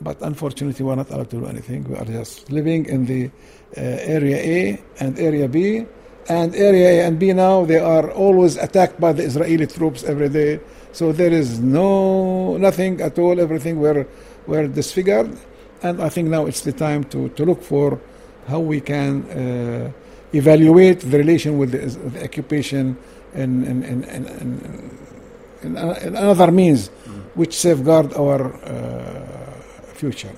But 0.00 0.20
unfortunately, 0.22 0.84
we're 0.84 0.96
not 0.96 1.10
allowed 1.10 1.30
to 1.30 1.40
do 1.40 1.46
anything. 1.46 1.84
We 1.84 1.96
are 1.96 2.04
just 2.04 2.50
living 2.50 2.86
in 2.86 3.06
the 3.06 3.26
uh, 3.26 3.80
area 3.80 4.36
A 4.36 4.82
and 4.98 5.18
area 5.18 5.48
B. 5.48 5.86
And 6.28 6.54
area 6.54 7.02
A 7.02 7.06
and 7.06 7.18
B 7.18 7.32
now, 7.32 7.64
they 7.64 7.78
are 7.78 8.10
always 8.10 8.56
attacked 8.56 8.98
by 8.98 9.12
the 9.12 9.22
Israeli 9.24 9.66
troops 9.66 10.04
every 10.04 10.28
day. 10.28 10.60
So 10.92 11.12
there 11.12 11.32
is 11.32 11.60
no 11.60 12.56
nothing 12.56 13.00
at 13.00 13.18
all. 13.18 13.40
Everything 13.40 13.78
were, 13.78 14.06
were 14.46 14.66
disfigured. 14.66 15.36
And 15.82 16.00
I 16.00 16.08
think 16.08 16.28
now 16.28 16.46
it's 16.46 16.62
the 16.62 16.72
time 16.72 17.04
to, 17.04 17.28
to 17.30 17.44
look 17.44 17.62
for 17.62 18.00
how 18.48 18.60
we 18.60 18.80
can 18.80 19.24
uh, 19.30 19.92
evaluate 20.32 21.00
the 21.00 21.18
relation 21.18 21.58
with 21.58 21.72
the, 21.72 21.78
the 22.10 22.24
occupation 22.24 22.96
in, 23.34 23.64
in, 23.64 23.82
in, 23.82 24.04
in, 24.04 25.76
another 25.76 26.50
means 26.50 26.88
which 27.34 27.56
safeguard 27.56 28.12
our 28.14 28.54
uh, 28.64 29.92
future. 29.94 30.32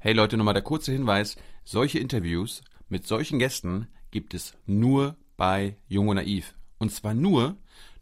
Hey 0.00 0.12
Leute, 0.12 0.36
nochmal 0.36 0.54
der 0.54 0.62
kurze 0.62 0.92
Hinweis. 0.92 1.36
Solche 1.64 1.98
Interviews 1.98 2.62
mit 2.88 3.06
solchen 3.06 3.38
Gästen 3.38 3.88
gibt 4.10 4.34
es 4.34 4.54
nur 4.66 5.16
bei 5.36 5.76
Jung 5.88 6.08
und 6.08 6.16
Naiv. 6.16 6.54
Und 6.78 6.92
zwar 6.92 7.14
nur 7.14 7.56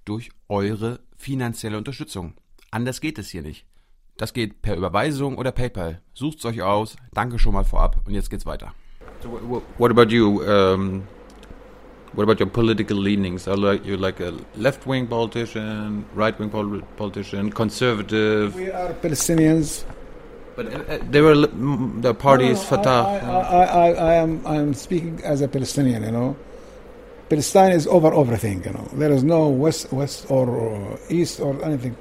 durch 0.04 0.30
eure 0.48 1.00
finanzielle 1.16 1.78
Unterstützung. 1.78 2.34
Anders 2.70 3.00
geht 3.00 3.18
es 3.18 3.30
hier 3.30 3.42
nicht. 3.42 3.66
Das 4.16 4.32
geht 4.32 4.62
per 4.62 4.76
Überweisung 4.76 5.36
oder 5.36 5.52
PayPal. 5.52 6.00
Sucht's 6.14 6.44
euch 6.44 6.62
aus. 6.62 6.96
Danke 7.12 7.38
schon 7.38 7.52
mal 7.52 7.64
vorab. 7.64 8.00
Und 8.06 8.14
jetzt 8.14 8.30
geht's 8.30 8.46
weiter. 8.46 8.72
So 9.22 9.62
what 9.78 9.90
about 9.90 10.10
you? 10.10 10.42
Um, 10.42 11.02
what 12.12 12.28
about 12.28 12.42
your 12.42 12.50
political 12.50 12.98
leanings? 12.98 13.46
Are 13.48 13.56
like 13.56 13.84
you 13.84 13.96
like 13.96 14.20
a 14.20 14.32
left-wing 14.56 15.06
politician, 15.06 16.04
right-wing 16.14 16.50
pol 16.50 16.82
politician, 16.96 17.52
conservative? 17.52 18.54
We 18.56 18.74
are 18.74 18.94
Palestinians. 18.94 19.84
But 20.56 20.72
uh, 20.72 21.18
uh 21.18 21.22
were 21.22 21.36
the 22.00 22.14
parties 22.14 22.56
no, 22.56 22.62
no, 22.62 22.68
Fatah. 22.70 23.02
I, 23.04 23.18
I, 23.20 23.64
I, 23.64 23.88
I, 23.92 24.14
am 24.14 24.40
I 24.46 24.56
am 24.56 24.72
speaking 24.72 25.20
as 25.22 25.42
a 25.42 25.48
Palestinian. 25.48 26.02
You 26.02 26.12
know, 26.12 26.36
Palestine 27.28 27.72
is 27.72 27.86
over 27.86 28.14
everything. 28.14 28.64
You 28.64 28.72
know, 28.72 28.88
there 28.94 29.12
is 29.12 29.22
no 29.22 29.48
west, 29.48 29.92
west 29.92 30.30
or 30.30 30.98
east 31.10 31.40
or 31.40 31.62
anything. 31.62 31.94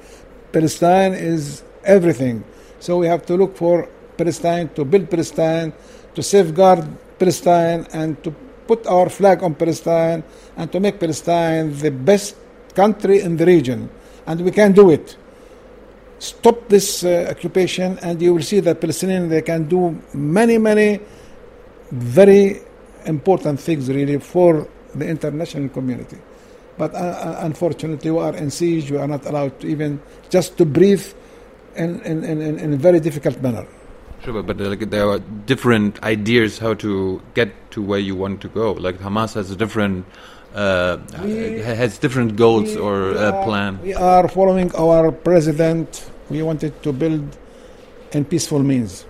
Palestine 0.52 1.12
is 1.12 1.62
everything. 1.84 2.44
So 2.80 2.96
we 2.96 3.06
have 3.08 3.26
to 3.26 3.36
look 3.36 3.56
for 3.56 3.88
Palestine 4.16 4.70
to 4.74 4.84
build 4.84 5.10
Palestine, 5.10 5.74
to 6.14 6.22
safeguard 6.22 6.88
Palestine, 7.18 7.86
and 7.92 8.22
to 8.24 8.30
put 8.66 8.86
our 8.86 9.08
flag 9.08 9.42
on 9.42 9.54
Palestine 9.54 10.24
and 10.56 10.72
to 10.72 10.80
make 10.80 10.98
Palestine 10.98 11.76
the 11.76 11.90
best 11.90 12.36
country 12.74 13.20
in 13.20 13.36
the 13.36 13.44
region. 13.46 13.90
And 14.26 14.40
we 14.40 14.50
can 14.50 14.72
do 14.72 14.90
it. 14.90 15.16
Stop 16.18 16.68
this 16.68 17.04
uh, 17.04 17.28
occupation, 17.30 17.98
and 18.00 18.20
you 18.22 18.34
will 18.34 18.42
see 18.42 18.60
that 18.60 18.80
Palestinians 18.80 19.28
they 19.28 19.42
can 19.42 19.68
do 19.68 20.00
many, 20.14 20.58
many 20.58 21.00
very 21.90 22.60
important 23.04 23.60
things 23.60 23.88
really 23.88 24.18
for 24.18 24.66
the 24.94 25.06
international 25.06 25.68
community. 25.68 26.18
But 26.78 26.94
uh, 26.94 26.98
uh 26.98 27.38
unfortunately, 27.42 28.10
we 28.10 28.18
are 28.18 28.34
in 28.36 28.50
siege. 28.50 28.90
We 28.90 28.98
are 28.98 29.08
not 29.08 29.26
allowed 29.26 29.60
to 29.60 29.68
even 29.68 30.00
just 30.30 30.56
to 30.58 30.64
breathe 30.64 31.06
in, 31.76 32.00
in, 32.02 32.24
in, 32.24 32.58
in 32.58 32.72
a 32.72 32.76
very 32.76 33.00
difficult 33.00 33.40
manner. 33.42 33.66
Sure, 34.24 34.42
but, 34.42 34.58
like, 34.58 34.90
there 34.90 35.08
are 35.08 35.18
different 35.18 36.02
ideas 36.02 36.58
how 36.58 36.74
to 36.74 37.22
get 37.34 37.52
to 37.72 37.82
where 37.82 37.98
you 37.98 38.16
want 38.16 38.40
to 38.40 38.48
go. 38.48 38.72
Like 38.72 38.98
Hamas 38.98 39.34
has 39.34 39.50
a 39.50 39.56
different 39.56 40.06
uh, 40.56 40.96
We- 41.22 41.60
has 41.82 41.98
different 42.04 42.30
goals 42.44 42.68
We- 42.74 42.80
or 42.86 42.96
we 43.12 43.18
uh, 43.18 43.30
are- 43.32 43.44
plan. 43.46 43.72
We 43.88 43.94
are 43.94 44.26
following 44.28 44.70
our 44.84 45.12
president. 45.12 45.88
We 46.30 46.40
wanted 46.42 46.72
to 46.82 46.90
build 46.92 47.24
in 48.16 48.24
peaceful 48.24 48.62
means. 48.72 49.04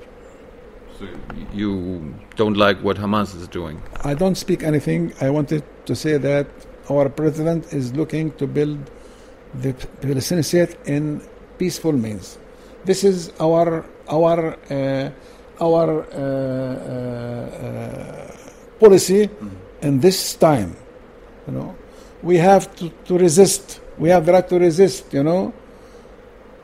So 0.98 1.04
you 1.62 1.70
don't 2.40 2.56
like 2.56 2.78
what 2.87 2.96
Hamas 3.04 3.30
is 3.40 3.46
doing. 3.48 3.76
I 4.11 4.14
don't 4.22 4.37
speak 4.44 4.61
anything. 4.62 5.12
I 5.20 5.28
wanted 5.30 5.62
to 5.88 5.94
say 5.94 6.14
that 6.28 6.46
our 6.90 7.09
president 7.20 7.72
is 7.72 7.92
looking 8.00 8.26
to 8.40 8.46
build 8.59 8.78
the 9.62 9.72
Palestinian 10.02 10.42
state 10.52 10.72
in 10.96 11.20
peaceful 11.59 11.92
means. 12.06 12.38
This 12.88 13.00
is 13.11 13.16
our 13.46 13.85
our 14.18 14.38
uh, 14.70 15.11
our 15.68 15.87
uh, 16.02 16.16
uh, 16.16 17.66
uh, 17.66 18.80
policy 18.80 19.22
in 19.82 20.00
this 20.00 20.18
time. 20.48 20.70
You 21.46 21.52
know, 21.54 21.76
we 22.22 22.37
have 22.37 22.74
to, 22.76 22.90
to 23.06 23.18
resist. 23.18 23.80
We 23.98 24.09
have 24.11 24.26
the 24.26 24.32
right 24.32 24.48
to 24.48 24.59
resist. 24.59 25.12
You 25.12 25.22
know, 25.22 25.52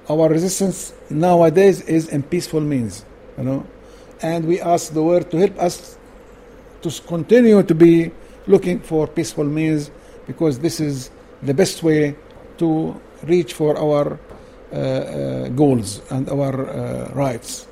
our 0.08 0.28
resistance 0.28 0.92
nowadays 1.10 1.82
is 1.82 2.08
in 2.08 2.22
peaceful 2.22 2.60
means. 2.60 3.04
You 3.38 3.44
know, 3.44 3.66
and 4.20 4.46
we 4.46 4.60
ask 4.60 4.92
the 4.92 5.02
world 5.02 5.30
to 5.30 5.38
help 5.38 5.58
us 5.58 5.96
to 6.82 6.90
continue 7.06 7.62
to 7.62 7.74
be 7.74 8.10
looking 8.46 8.80
for 8.80 9.06
peaceful 9.06 9.44
means 9.44 9.90
because 10.26 10.58
this 10.58 10.80
is 10.80 11.10
the 11.42 11.54
best 11.54 11.82
way 11.82 12.16
to 12.58 13.00
reach 13.24 13.54
for 13.54 13.78
our 13.78 14.18
uh, 14.72 14.76
uh, 14.76 15.48
goals 15.50 16.02
and 16.10 16.28
our 16.28 16.68
uh, 16.68 17.10
rights. 17.14 17.66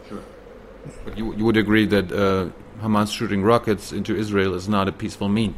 But 1.04 1.16
you, 1.16 1.34
you 1.34 1.44
would 1.44 1.56
agree 1.56 1.86
that 1.86 2.12
uh, 2.12 2.50
Hamas 2.82 3.12
shooting 3.12 3.42
rockets 3.42 3.92
into 3.92 4.16
Israel 4.16 4.54
is 4.54 4.68
not 4.68 4.88
a 4.88 4.92
peaceful 4.92 5.28
mean. 5.28 5.54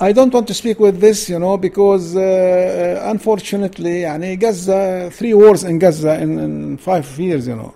I 0.00 0.12
don't 0.12 0.32
want 0.32 0.46
to 0.46 0.54
speak 0.54 0.78
with 0.78 1.00
this, 1.00 1.28
you 1.28 1.38
know, 1.40 1.56
because 1.56 2.14
uh, 2.16 3.02
unfortunately, 3.06 4.02
يعني 4.02 4.38
Gaza, 4.38 5.10
three 5.12 5.34
wars 5.34 5.64
in 5.64 5.78
Gaza 5.78 6.20
in, 6.22 6.38
in 6.38 6.76
five 6.78 7.18
years, 7.18 7.48
you 7.48 7.56
know. 7.56 7.74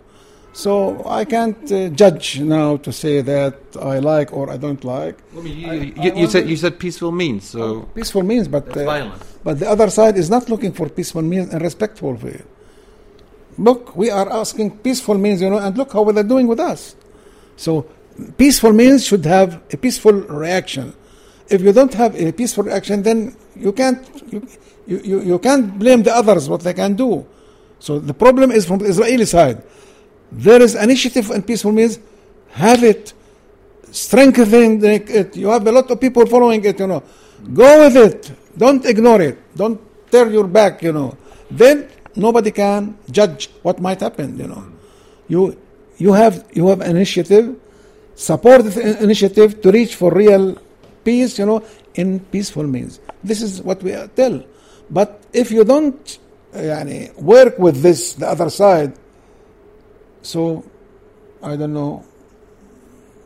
So 0.52 1.02
I 1.06 1.24
can't 1.24 1.72
uh, 1.72 1.88
judge 1.88 2.38
now 2.40 2.76
to 2.76 2.92
say 2.92 3.22
that 3.22 3.54
I 3.80 3.98
like 3.98 4.32
or 4.32 4.50
I 4.50 4.56
don't 4.56 4.85
like. 4.85 5.16
I 5.37 5.40
mean, 5.40 5.58
you, 5.58 5.66
I- 5.66 5.72
you, 5.74 6.12
I 6.12 6.14
you 6.20 6.26
said 6.28 6.40
wonder- 6.40 6.50
you 6.50 6.56
said 6.58 6.78
peaceful 6.78 7.11
means, 7.11 7.48
so 7.48 7.82
Peaceful 7.94 8.22
means, 8.22 8.46
but 8.48 8.66
that's 8.66 8.76
uh, 8.76 8.85
violent. 8.85 9.22
But 9.42 9.58
the 9.58 9.68
other 9.68 9.90
side 9.90 10.16
is 10.16 10.30
not 10.30 10.48
looking 10.48 10.72
for 10.72 10.88
peaceful 10.88 11.22
means 11.22 11.52
and 11.52 11.61
respectful 11.61 12.12
way. 12.14 12.40
Look, 13.58 13.96
we 13.96 14.11
are 14.11 14.30
asking 14.30 14.78
peaceful 14.78 15.16
means, 15.18 15.42
you 15.42 15.50
know, 15.50 15.58
and 15.58 15.76
look 15.76 15.92
how 15.92 16.04
they're 16.12 16.22
doing 16.22 16.46
with 16.46 16.61
us. 16.61 16.94
So, 17.56 17.87
peaceful 18.38 18.72
means 18.72 19.04
should 19.06 19.24
have 19.24 19.61
a 19.72 19.76
peaceful 19.76 20.12
reaction. 20.12 20.94
if 21.49 21.62
you 21.62 21.71
don't 21.71 21.93
have 21.93 22.15
a 22.15 22.31
peaceful 22.31 22.65
reaction, 22.65 23.03
then 23.03 23.36
you 23.55 23.71
can't 23.71 23.99
you, 24.31 24.47
you, 24.86 24.99
you, 24.99 25.21
you 25.21 25.39
can't 25.39 25.77
blame 25.77 26.03
the 26.03 26.13
others 26.15 26.49
what 26.49 26.62
they 26.62 26.73
can 26.73 26.95
do. 26.95 27.25
So 27.79 27.99
the 27.99 28.13
problem 28.13 28.51
is 28.51 28.65
from 28.65 28.79
the 28.79 28.86
Israeli 28.86 29.25
side. 29.25 29.62
There 30.31 30.62
is 30.62 30.75
initiative 30.75 31.31
and 31.31 31.45
peaceful 31.45 31.71
means. 31.71 31.99
Have 32.51 32.83
it, 32.83 33.13
strengthen 33.91 34.83
it. 34.83 35.36
You 35.36 35.47
have 35.49 35.65
a 35.67 35.71
lot 35.71 35.91
of 35.91 36.01
people 36.01 36.25
following 36.25 36.63
it. 36.65 36.79
You 36.79 36.88
know, 36.88 37.03
go 37.53 37.83
with 37.83 37.95
it. 37.97 38.31
Don't 38.57 38.83
ignore 38.86 39.21
it. 39.21 39.38
Don't 39.55 39.79
turn 40.12 40.33
your 40.33 40.47
back. 40.47 40.81
You 40.81 40.93
know, 40.93 41.17
then 41.51 41.89
nobody 42.15 42.51
can 42.51 42.97
judge 43.12 43.49
what 43.62 43.79
might 43.79 44.01
happen. 44.01 44.38
You 44.39 44.47
know, 44.47 44.65
you 45.27 45.57
you 45.97 46.13
have 46.13 46.45
you 46.53 46.67
have 46.67 46.81
initiative. 46.81 47.55
Support 48.15 48.63
the 48.65 49.03
initiative 49.03 49.62
to 49.62 49.71
reach 49.71 49.95
for 49.95 50.12
real 50.12 50.57
peace, 51.07 51.39
you 51.39 51.45
know, 51.45 51.63
in 51.95 52.19
peaceful 52.35 52.67
means. 52.75 52.99
This 53.23 53.41
is 53.41 53.61
what 53.61 53.81
we 53.81 53.91
tell. 54.19 54.43
But 54.89 55.09
if 55.31 55.51
you 55.55 55.63
don't 55.63 56.03
yani, 56.53 57.15
work 57.15 57.57
with 57.57 57.81
this, 57.81 58.13
the 58.13 58.27
other 58.27 58.49
side, 58.49 58.91
so 60.21 60.65
I 61.41 61.55
don't 61.55 61.73
know 61.73 62.03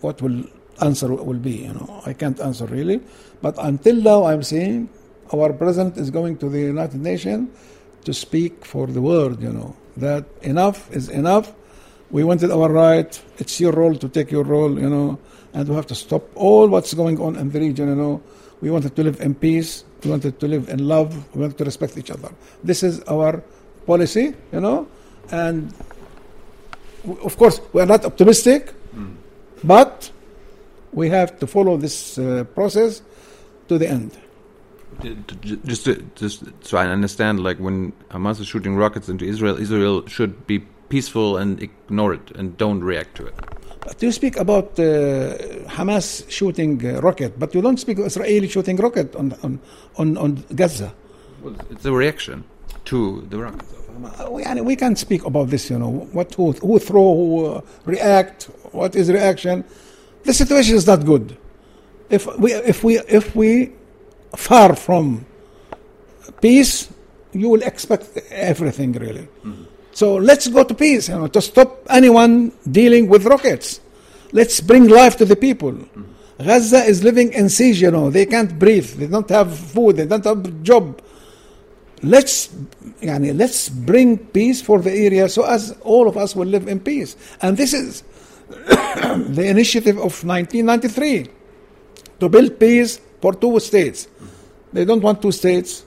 what 0.02 0.22
will 0.22 0.44
answer 0.80 1.08
will 1.14 1.40
be. 1.40 1.66
You 1.68 1.74
know, 1.74 2.02
I 2.06 2.14
can't 2.14 2.40
answer 2.40 2.66
really. 2.66 3.02
But 3.42 3.56
until 3.58 3.96
now, 3.96 4.26
I'm 4.26 4.44
saying 4.44 4.90
our 5.34 5.54
president 5.54 5.98
is 5.98 6.10
going 6.12 6.38
to 6.38 6.50
the 6.50 6.60
United 6.60 7.02
Nations 7.02 7.50
to 8.06 8.14
speak 8.14 8.66
for 8.66 8.86
the 8.88 9.02
world. 9.02 9.42
You 9.42 9.54
know 9.54 9.76
that 9.98 10.26
enough 10.42 10.92
is 10.92 11.10
enough. 11.10 11.54
We 12.12 12.24
wanted 12.24 12.52
our 12.52 12.70
right. 12.70 13.12
It's 13.38 13.60
your 13.60 13.72
role 13.72 13.96
to 13.96 14.08
take 14.10 14.30
your 14.32 14.44
role. 14.44 14.78
You 14.78 14.90
know, 14.90 15.20
and 15.54 15.68
we 15.68 15.76
have 15.76 15.88
to 15.88 15.96
stop 15.96 16.24
all 16.36 16.68
what's 16.68 16.94
going 16.94 17.20
on 17.20 17.36
in 17.36 17.52
the 17.52 17.60
region. 17.60 17.90
You 17.90 17.96
know, 17.96 18.24
we 18.62 18.70
wanted 18.70 18.96
to 18.96 19.04
live 19.04 19.20
in 19.22 19.36
peace. 19.36 19.84
We 20.04 20.12
wanted 20.12 20.40
to 20.40 20.48
live 20.48 20.70
in 20.70 20.88
love. 20.88 21.14
We 21.36 21.42
wanted 21.42 21.58
to 21.58 21.66
respect 21.66 21.98
each 21.98 22.12
other. 22.12 22.30
This 22.64 22.84
is 22.84 23.02
our 23.04 23.44
policy. 23.86 24.34
You 24.52 24.62
know, 24.62 24.88
and 25.32 25.74
w- 27.04 27.22
of 27.24 27.38
course 27.38 27.62
we 27.74 27.82
are 27.82 27.86
not 27.86 28.06
optimistic, 28.06 28.74
but 29.64 30.12
we 30.94 31.10
have 31.10 31.40
to 31.40 31.48
follow 31.48 31.78
this 31.78 32.18
uh, 32.18 32.44
process 32.56 33.02
to 33.68 33.78
the 33.78 33.88
end. 33.88 34.18
Just 35.66 35.86
to, 35.86 35.96
just 36.16 36.44
so 36.62 36.78
I 36.78 36.86
understand, 36.88 37.42
like 37.42 37.58
when 37.58 37.94
Hamas 38.12 38.40
is 38.40 38.48
shooting 38.48 38.76
rockets 38.76 39.10
into 39.10 39.26
Israel, 39.26 39.58
Israel 39.58 40.06
should 40.08 40.46
be 40.46 40.62
peaceful 40.92 41.38
and 41.38 41.50
ignore 41.64 42.14
it 42.14 42.28
and 42.38 42.58
don't 42.58 42.84
react 42.84 43.16
to 43.16 43.24
it. 43.26 43.36
But 43.88 44.04
you 44.04 44.12
speak 44.12 44.36
about 44.38 44.68
uh, 44.80 44.84
Hamas 45.76 46.30
shooting 46.30 46.74
uh, 46.86 47.02
rocket, 47.02 47.40
but 47.40 47.56
you 47.56 47.62
don't 47.62 47.80
speak 47.86 47.98
of 48.00 48.06
Israeli 48.06 48.48
shooting 48.48 48.78
rocket 48.78 49.16
on, 49.16 49.34
on, 49.42 49.60
on, 49.98 50.18
on 50.18 50.44
Gaza. 50.54 50.94
Well, 51.42 51.56
it's 51.72 51.86
a 51.86 51.92
reaction 51.92 52.44
to 52.86 53.26
the 53.30 53.38
rocket. 53.40 53.66
Uh, 54.20 54.30
we, 54.30 54.62
we 54.62 54.76
can't 54.76 55.00
speak 55.00 55.26
about 55.26 55.50
this, 55.50 55.70
you 55.72 55.80
know, 55.80 55.90
what, 56.18 56.34
who, 56.36 56.52
who 56.54 56.78
throw, 56.78 57.16
who 57.16 57.46
uh, 57.46 57.62
react, 57.86 58.44
what 58.72 58.96
is 58.96 59.10
reaction. 59.10 59.64
The 60.24 60.34
situation 60.34 60.76
is 60.76 60.86
not 60.86 61.04
good. 61.04 61.38
If 62.10 62.28
we, 62.38 62.54
if 62.54 62.84
we, 62.84 63.00
if 63.00 63.36
we 63.36 63.72
far 64.36 64.76
from 64.76 65.26
peace, 66.42 66.90
you 67.34 67.50
will 67.50 67.64
expect 67.64 68.06
everything 68.30 68.92
really. 68.94 69.28
Mm 69.44 69.54
-hmm. 69.54 69.71
So 69.94 70.16
let's 70.16 70.48
go 70.48 70.64
to 70.64 70.74
peace, 70.74 71.10
you 71.10 71.16
know, 71.16 71.28
to 71.28 71.42
stop 71.42 71.86
anyone 71.90 72.52
dealing 72.70 73.10
with 73.10 73.26
rockets. 73.26 73.82
Let's 74.32 74.62
bring 74.62 74.88
life 74.88 75.18
to 75.18 75.26
the 75.26 75.36
people. 75.36 75.78
Gaza 76.42 76.84
is 76.84 77.04
living 77.04 77.34
in 77.34 77.50
siege, 77.50 77.82
you 77.82 77.92
know, 77.92 78.10
they 78.10 78.26
can't 78.26 78.58
breathe, 78.58 78.90
they 78.98 79.08
don't 79.08 79.30
have 79.30 79.56
food, 79.56 79.98
they 79.98 80.06
don't 80.06 80.24
have 80.24 80.64
job. 80.64 81.02
Let's, 82.02 82.48
yani, 83.02 83.38
let's 83.38 83.70
bring 83.70 84.18
peace 84.18 84.62
for 84.62 84.80
the 84.80 84.92
area 84.92 85.30
so 85.30 85.44
as 85.44 85.78
all 85.82 86.08
of 86.08 86.18
us 86.18 86.36
will 86.36 86.48
live 86.48 86.68
in 86.68 86.80
peace. 86.80 87.16
And 87.42 87.58
this 87.58 87.74
is 87.74 88.04
the 88.50 89.46
initiative 89.46 89.98
of 89.98 90.24
1993 90.24 91.28
to 92.20 92.30
build 92.30 92.60
peace 92.60 93.00
for 93.22 93.34
two 93.34 93.60
states. 93.60 94.08
They 94.74 94.86
don't 94.86 95.02
want 95.02 95.22
two 95.22 95.32
states. 95.32 95.86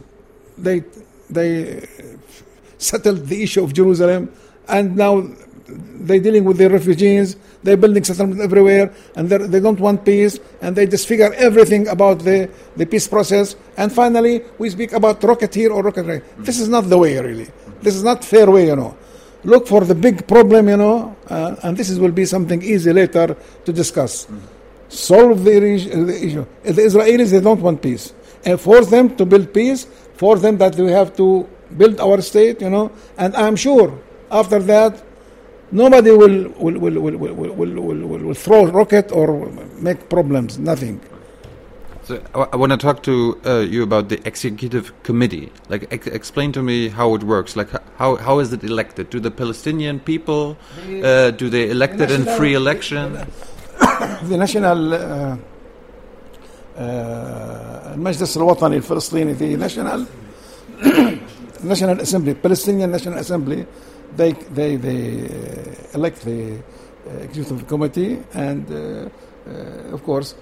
They, 0.57 0.85
they 1.29 1.89
settled 2.79 3.27
the 3.27 3.43
issue 3.43 3.63
of 3.63 3.73
Jerusalem, 3.73 4.31
and 4.69 4.97
now 4.97 5.25
they're 5.67 6.21
dealing 6.21 6.45
with 6.45 6.59
the 6.59 6.69
refugees. 6.69 7.37
They're 7.63 7.79
building 7.79 8.05
settlements 8.05 8.43
everywhere, 8.43 8.93
and 9.17 9.29
they're- 9.29 9.61
don't 9.61 9.81
want 9.81 10.05
peace, 10.05 10.39
and 10.61 10.77
they 10.77 10.87
disfigure 10.87 11.33
everything 11.35 11.89
about 11.89 12.19
the, 12.21 12.51
the 12.77 12.85
peace 12.87 13.09
process. 13.09 13.57
And 13.77 13.91
finally, 13.93 14.43
we 14.59 14.69
speak 14.71 14.93
about 14.93 15.23
rocket 15.25 15.55
here 15.55 15.73
or 15.73 15.83
rocket 15.83 16.03
there. 16.07 16.23
This 16.39 16.61
is 16.61 16.69
not 16.69 16.89
the 16.91 16.99
way, 16.99 17.19
really. 17.19 17.49
This 17.81 17.95
is 17.97 18.03
not 18.05 18.25
fair 18.25 18.51
way, 18.51 18.67
you 18.67 18.77
know. 18.77 18.97
Look 19.45 19.67
for 19.67 19.83
the 19.85 19.95
big 19.95 20.27
problem, 20.27 20.69
you 20.69 20.77
know, 20.77 21.17
uh, 21.29 21.57
and 21.63 21.77
this 21.77 21.89
is, 21.91 21.99
will 21.99 22.13
be 22.13 22.25
something 22.25 22.63
easy 22.63 22.93
later 22.93 23.37
to 23.65 23.73
discuss 23.73 24.27
solve 24.89 25.43
the, 25.45 25.59
re- 25.61 25.89
the 25.89 26.25
issue. 26.27 26.47
The 26.63 26.83
Israelis 26.83 27.31
they 27.31 27.41
don't 27.41 27.61
want 27.61 27.83
peace, 27.83 28.13
and 28.45 28.61
force 28.61 28.89
them 28.91 29.17
to 29.17 29.25
build 29.27 29.53
peace. 29.53 29.87
Force 30.15 30.43
them 30.43 30.57
that 30.59 30.77
we 30.77 30.91
have 30.93 31.17
to 31.17 31.49
build 31.78 32.00
our 32.00 32.22
state, 32.22 32.62
you 32.62 32.70
know. 32.70 32.92
And 33.18 33.36
I'm 33.36 33.56
sure 33.56 33.94
after 34.32 34.60
that, 34.60 35.02
nobody 35.72 36.12
will 36.12 36.50
will 36.64 36.78
will 36.80 36.98
will 37.06 37.18
will, 37.18 37.34
will, 37.34 37.54
will, 37.54 37.82
will, 37.82 38.08
will, 38.08 38.20
will 38.28 38.34
throw 38.34 38.66
rocket 38.68 39.12
or 39.12 39.28
make 39.82 40.10
problems. 40.10 40.58
Nothing. 40.60 41.00
So 42.04 42.20
I, 42.34 42.48
I 42.54 42.56
want 42.56 42.72
to 42.72 42.78
talk 42.78 43.04
to 43.04 43.40
uh, 43.46 43.60
you 43.60 43.84
about 43.84 44.10
the 44.10 44.20
executive 44.28 44.92
committee. 45.04 45.52
Like, 45.70 45.84
ex- 45.92 46.08
explain 46.08 46.52
to 46.54 46.64
me 46.64 46.90
how 46.90 47.14
it 47.14 47.24
works. 47.24 47.56
Like, 47.56 47.70
h- 47.74 47.82
how 47.98 48.16
how 48.16 48.40
is 48.40 48.52
it 48.54 48.64
elected? 48.64 49.10
Do 49.12 49.20
the 49.20 49.32
Palestinian 49.32 50.00
people 50.00 50.58
uh, 51.04 51.30
do 51.32 51.50
they 51.50 51.70
elect 51.70 51.96
it 52.02 52.10
in 52.10 52.22
national- 52.22 52.38
free 52.38 52.54
election? 52.56 53.06
the 54.24 54.38
national 54.38 54.94
uh, 54.94 55.38
uh, 56.78 57.94
المجلس 57.96 58.38
الوطني 58.38 58.78
الفلسطيني 58.78 59.36
the 59.36 59.58
national 59.58 60.06
national 61.65 62.01
assembly 62.01 62.35
Palestinian 62.35 62.91
national 62.91 63.19
assembly 63.19 63.67
they 64.17 64.33
they 64.33 64.77
they 64.77 65.25
uh, 65.25 65.99
elect 65.99 66.25
the 66.25 66.59
uh, 67.07 67.11
executive 67.27 67.67
committee 67.67 68.19
and 68.35 68.71
uh, 68.71 68.77
uh 68.77 69.95
of 69.95 70.03
course 70.05 70.35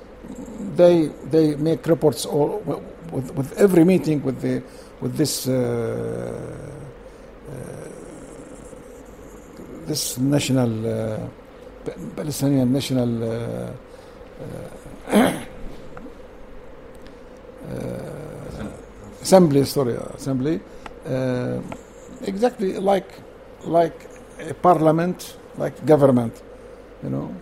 they 0.76 1.10
they 1.30 1.56
make 1.56 1.86
reports 1.86 2.26
all 2.26 2.62
with, 3.10 3.34
with 3.34 3.52
every 3.58 3.84
meeting 3.84 4.22
with 4.22 4.40
the 4.40 4.62
with 5.00 5.16
this 5.16 5.48
uh, 5.48 5.52
uh, 5.52 5.56
this 9.86 10.18
national 10.18 11.30
Palestinian 12.16 12.72
national 12.72 13.08
assembly 19.22 19.64
sorry 19.64 19.96
assembly 20.14 20.60
uh, 21.06 21.60
exactly 22.22 22.78
like 22.78 23.10
like 23.64 24.08
a 24.40 24.54
parliament, 24.54 25.36
like 25.56 25.84
government. 25.86 26.42
You 27.02 27.10
know, 27.10 27.34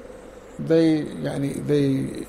they 0.59 1.03
yani, 1.03 1.67
they 1.67 2.27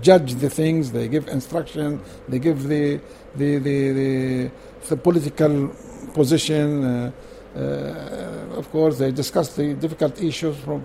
judge 0.00 0.34
the 0.34 0.50
things, 0.50 0.92
they 0.92 1.08
give 1.08 1.28
instruction, 1.28 2.00
they 2.28 2.38
give 2.38 2.68
the 2.68 3.00
the 3.36 3.58
the, 3.58 3.92
the, 3.92 4.50
the 4.88 4.96
political 4.96 5.68
position. 6.12 6.84
Uh, 6.84 7.12
uh, 7.56 8.58
of 8.58 8.68
course, 8.70 8.98
they 8.98 9.12
discuss 9.12 9.54
the 9.54 9.74
difficult 9.74 10.20
issues 10.20 10.56
from 10.58 10.82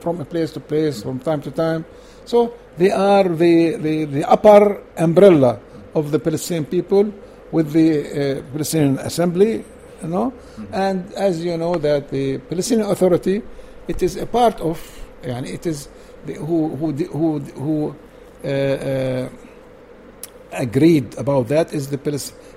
from 0.00 0.24
place 0.26 0.52
to 0.52 0.60
place, 0.60 1.02
from 1.02 1.18
time 1.18 1.40
to 1.42 1.50
time. 1.50 1.84
So 2.24 2.54
they 2.76 2.90
are 2.90 3.24
the, 3.24 3.76
the, 3.76 4.04
the 4.04 4.30
upper 4.30 4.82
umbrella 4.96 5.60
of 5.94 6.10
the 6.10 6.18
Palestinian 6.18 6.66
people 6.66 7.12
with 7.52 7.72
the 7.72 7.88
uh, 8.38 8.42
Palestinian 8.52 8.98
Assembly, 8.98 9.64
you 10.02 10.08
know, 10.08 10.30
mm-hmm. 10.30 10.74
and 10.74 11.12
as 11.14 11.44
you 11.44 11.56
know 11.56 11.76
that 11.76 12.10
the 12.10 12.38
Palestinian 12.38 12.88
Authority, 12.90 13.42
it 13.88 14.02
is 14.02 14.16
a 14.16 14.26
part 14.26 14.60
of, 14.60 14.78
and 15.22 15.46
it 15.46 15.66
is 15.66 15.88
the, 16.26 16.34
who 16.34 16.76
who 16.76 16.92
who 16.92 17.38
who 17.38 17.96
uh, 18.44 18.48
uh, 18.48 19.28
agreed 20.52 21.16
about 21.18 21.48
that 21.48 21.72
is 21.72 21.88
the 21.88 21.98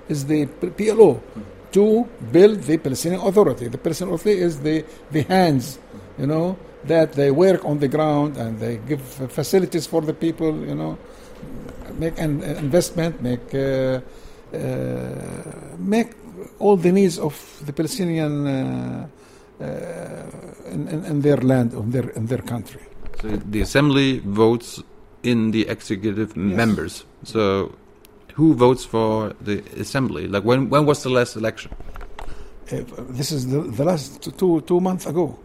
is 0.08 0.26
the 0.26 0.46
PLO 0.46 1.16
mm-hmm. 1.16 1.40
to 1.72 2.08
build 2.30 2.62
the 2.62 2.78
Palestinian 2.78 3.20
Authority. 3.22 3.68
The 3.68 3.78
Palestinian 3.78 4.14
Authority 4.14 4.40
is 4.40 4.60
the 4.60 4.84
the 5.10 5.22
hands, 5.22 5.78
you 6.18 6.26
know, 6.26 6.56
that 6.84 7.12
they 7.14 7.30
work 7.30 7.64
on 7.64 7.78
the 7.78 7.88
ground 7.88 8.36
and 8.36 8.58
they 8.60 8.76
give 8.76 9.00
facilities 9.00 9.86
for 9.86 10.02
the 10.02 10.14
people, 10.14 10.54
you 10.66 10.74
know, 10.74 10.98
make 11.94 12.18
an 12.18 12.42
investment, 12.42 13.22
make. 13.22 13.54
Uh, 13.54 14.00
make 15.78 16.14
all 16.58 16.76
the 16.76 16.92
needs 16.92 17.18
of 17.18 17.34
the 17.66 17.72
Palestinian 17.72 18.46
uh, 18.46 19.06
uh, 19.60 19.64
in, 20.70 20.88
in, 20.88 21.04
in 21.04 21.20
their 21.20 21.36
land, 21.38 21.72
in 21.72 21.90
their 21.90 22.10
in 22.10 22.26
their 22.26 22.42
country. 22.42 22.80
So 23.20 23.28
the 23.28 23.60
assembly 23.60 24.20
votes 24.20 24.82
in 25.22 25.52
the 25.52 25.68
executive 25.68 26.36
members. 26.36 27.04
So 27.24 27.74
who 28.34 28.54
votes 28.54 28.84
for 28.84 29.34
the 29.40 29.62
assembly? 29.78 30.26
Like 30.28 30.44
when 30.44 30.70
when 30.70 30.86
was 30.86 31.02
the 31.02 31.10
last 31.10 31.36
election? 31.36 31.70
Uh, 32.70 32.82
this 33.10 33.32
is 33.32 33.48
the, 33.48 33.60
the 33.60 33.84
last 33.84 34.22
two 34.38 34.60
two 34.62 34.80
months 34.80 35.06
ago. 35.06 35.38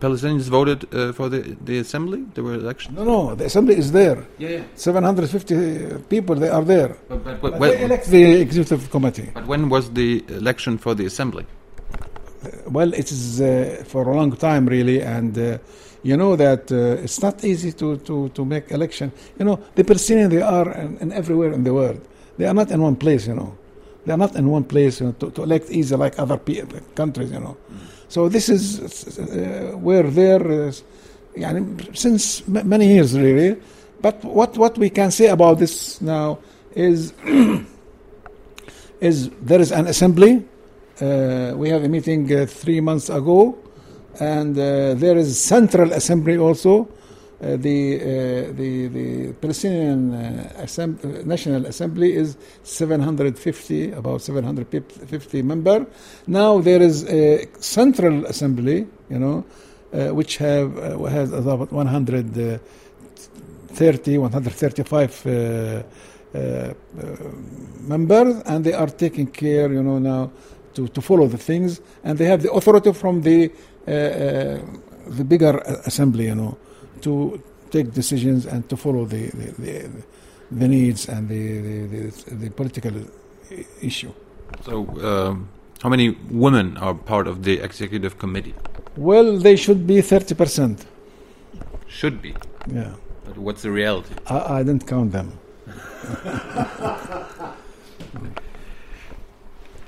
Palestinians 0.00 0.48
voted 0.48 0.86
uh, 0.94 1.12
for 1.12 1.28
the 1.28 1.56
the 1.64 1.78
assembly. 1.78 2.24
There 2.34 2.44
were 2.44 2.54
elections. 2.54 2.96
No, 2.96 3.04
no, 3.04 3.34
the 3.34 3.44
assembly 3.46 3.76
is 3.76 3.90
there. 3.92 4.26
Yeah, 4.38 4.48
yeah. 4.50 4.62
750 4.74 6.04
people, 6.08 6.36
they 6.36 6.48
are 6.48 6.64
there. 6.64 6.96
But, 7.08 7.24
but, 7.24 7.40
But 7.40 7.58
but, 7.58 7.60
they 7.60 7.84
elect 7.84 8.06
the 8.06 8.40
executive 8.40 8.90
committee. 8.90 9.30
but 9.34 9.46
when 9.46 9.68
was 9.68 9.90
the 9.90 10.24
election 10.28 10.78
for 10.78 10.94
the 10.94 11.06
assembly? 11.06 11.44
Well, 12.68 12.92
it 12.94 13.10
is 13.10 13.40
uh, 13.40 13.82
for 13.86 14.08
a 14.08 14.14
long 14.16 14.30
time, 14.36 14.66
really, 14.66 15.00
and 15.02 15.36
uh, 15.36 15.58
you 16.04 16.16
know 16.16 16.36
that 16.36 16.70
uh, 16.70 17.02
it's 17.04 17.20
not 17.20 17.42
easy 17.44 17.72
to, 17.72 17.96
to, 17.98 18.28
to 18.30 18.44
make 18.44 18.70
election. 18.70 19.10
You 19.38 19.44
know, 19.44 19.56
the 19.74 19.82
Palestinians, 19.84 20.30
they 20.30 20.42
are 20.42 20.70
in, 20.72 20.98
in 20.98 21.12
everywhere 21.12 21.52
in 21.52 21.64
the 21.64 21.74
world. 21.74 22.00
They 22.36 22.46
are 22.46 22.54
not 22.54 22.70
in 22.70 22.80
one 22.80 22.94
place, 22.96 23.26
you 23.26 23.34
know. 23.34 23.56
They 24.06 24.12
are 24.12 24.16
not 24.18 24.36
in 24.36 24.48
one 24.48 24.64
place 24.64 25.00
you 25.00 25.06
know, 25.06 25.12
to, 25.12 25.30
to 25.32 25.42
elect 25.42 25.70
easy 25.70 25.96
like 25.96 26.16
other 26.18 26.38
countries, 26.94 27.32
you 27.32 27.40
know. 27.40 27.56
So 28.08 28.28
this 28.28 28.48
is 28.48 29.18
uh, 29.18 29.76
we're 29.76 30.10
there, 30.10 30.68
uh, 30.68 30.72
since 31.92 32.46
many 32.48 32.88
years 32.88 33.18
really. 33.18 33.60
But 34.00 34.24
what 34.24 34.56
what 34.56 34.78
we 34.78 34.90
can 34.90 35.10
say 35.10 35.28
about 35.28 35.58
this 35.58 36.00
now 36.00 36.38
is 36.74 37.12
is 39.00 39.30
there 39.42 39.60
is 39.60 39.72
an 39.72 39.86
assembly. 39.86 40.44
Uh, 41.00 41.52
we 41.54 41.68
have 41.68 41.84
a 41.84 41.88
meeting 41.88 42.32
uh, 42.32 42.46
three 42.46 42.80
months 42.80 43.08
ago, 43.10 43.56
and 44.20 44.58
uh, 44.58 44.94
there 44.94 45.16
is 45.16 45.38
central 45.38 45.92
assembly 45.92 46.38
also 46.38 46.88
uh, 47.40 47.56
the, 47.56 48.00
uh, 48.00 48.04
the 48.52 48.88
the 48.88 49.32
Palestinian 49.34 50.12
uh, 50.12 50.50
uh, 50.60 50.66
National 51.24 51.66
Assembly 51.66 52.16
is 52.16 52.36
750, 52.64 53.92
about 53.92 54.22
750 54.22 55.42
member. 55.42 55.86
Now 56.26 56.60
there 56.60 56.82
is 56.82 57.04
a 57.04 57.46
central 57.60 58.26
assembly, 58.26 58.88
you 59.08 59.20
know, 59.20 59.44
which 60.12 60.38
have 60.38 60.74
has 61.12 61.32
about 61.32 61.70
130, 61.70 64.18
135 64.18 65.26
uh, 65.26 65.30
uh, 65.30 65.84
uh, 66.34 66.74
members, 67.86 68.42
and 68.46 68.64
they 68.64 68.72
are 68.72 68.88
taking 68.88 69.28
care, 69.28 69.72
you 69.72 69.84
know, 69.84 70.00
now 70.00 70.32
to, 70.74 70.88
to 70.88 71.00
follow 71.00 71.28
the 71.28 71.38
things, 71.38 71.80
and 72.02 72.18
they 72.18 72.24
have 72.24 72.42
the 72.42 72.50
authority 72.50 72.92
from 72.92 73.22
the 73.22 73.48
the 73.86 75.24
bigger 75.24 75.58
assembly, 75.86 76.24
you 76.26 76.34
know, 76.34 76.58
to 77.02 77.42
take 77.70 77.92
decisions 77.92 78.46
and 78.46 78.68
to 78.68 78.76
follow 78.76 79.04
the 79.04 79.26
the, 79.28 79.52
the, 79.58 79.90
the 80.50 80.68
needs 80.68 81.08
and 81.08 81.28
the, 81.28 81.86
the, 81.86 82.34
the, 82.34 82.50
political 82.50 82.92
issue. 83.82 84.12
So 84.62 84.86
um, 85.04 85.48
how 85.82 85.90
many 85.90 86.10
women 86.30 86.76
are 86.78 86.94
part 86.94 87.26
of 87.26 87.42
the 87.44 87.60
executive 87.60 88.18
committee? 88.18 88.54
Well, 88.96 89.36
they 89.36 89.56
should 89.56 89.86
be 89.86 89.96
30%. 89.96 90.86
Should 91.86 92.22
be. 92.22 92.34
Yeah. 92.66 92.94
But 93.26 93.36
what's 93.36 93.62
the 93.62 93.70
reality? 93.70 94.14
I, 94.26 94.60
I 94.60 94.62
didn't 94.62 94.86
count 94.86 95.12
them. 95.12 95.38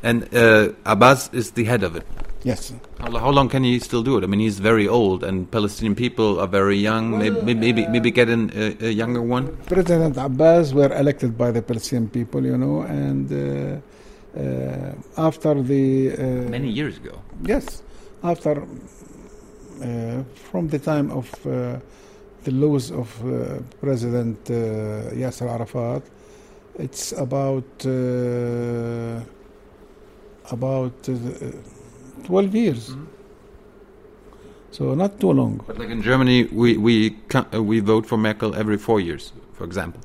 And 0.03 0.35
uh, 0.35 0.73
Abbas 0.87 1.31
is 1.33 1.53
the 1.53 1.65
head 1.65 1.83
of 1.83 1.97
it. 1.97 2.07
Yes. 2.43 2.73
How, 2.99 3.19
how, 3.19 3.31
long 3.31 3.49
can 3.51 3.65
he 3.65 3.79
still 3.81 4.03
do 4.03 4.17
it? 4.17 4.25
I 4.25 4.27
mean, 4.27 4.41
he's 4.41 4.59
very 4.61 4.89
old, 4.89 5.23
and 5.23 5.51
Palestinian 5.51 5.95
people 5.95 6.41
are 6.41 6.47
very 6.47 6.79
young. 6.79 7.13
Well, 7.13 7.21
maybe, 7.21 7.55
maybe, 7.55 7.87
maybe 7.89 8.11
get 8.11 8.31
a, 8.31 8.87
a, 8.87 8.91
younger 8.91 9.21
one. 9.21 9.55
President 9.67 10.17
Abbas 10.17 10.73
were 10.73 10.93
elected 10.95 11.37
by 11.37 11.51
the 11.51 11.61
Palestinian 11.61 12.09
people, 12.09 12.45
you 12.45 12.57
know, 12.57 12.81
and 12.83 13.31
uh, 13.31 14.39
uh, 14.39 14.95
after 15.19 15.61
the 15.63 16.13
uh, 16.13 16.49
many 16.49 16.71
years 16.71 16.97
ago. 16.97 17.21
Yes, 17.45 17.83
after 18.23 18.63
uh, 18.63 20.23
from 20.35 20.69
the 20.69 20.79
time 20.79 21.11
of 21.11 21.29
uh, 21.47 21.79
the 22.45 22.53
loss 22.53 22.91
of 22.91 23.09
President 23.83 24.43
Yasser 24.45 25.47
Arafat, 25.47 26.03
it's 26.79 27.13
about 27.13 27.65
about 30.51 31.09
12 32.25 32.55
years. 32.55 32.91
Mm-hmm. 32.91 33.05
So 34.73 34.95
not 34.95 35.19
too 35.19 35.33
long. 35.33 35.63
But 35.67 35.79
like 35.79 35.91
in 35.91 36.03
Germany, 36.03 36.45
we 36.45 36.77
we 36.77 37.11
can, 37.29 37.45
uh, 37.53 37.63
we 37.63 37.81
vote 37.81 38.07
for 38.07 38.17
Merkel 38.17 38.55
every 38.55 38.79
four 38.79 39.01
years, 39.01 39.33
for 39.55 39.65
example. 39.65 40.01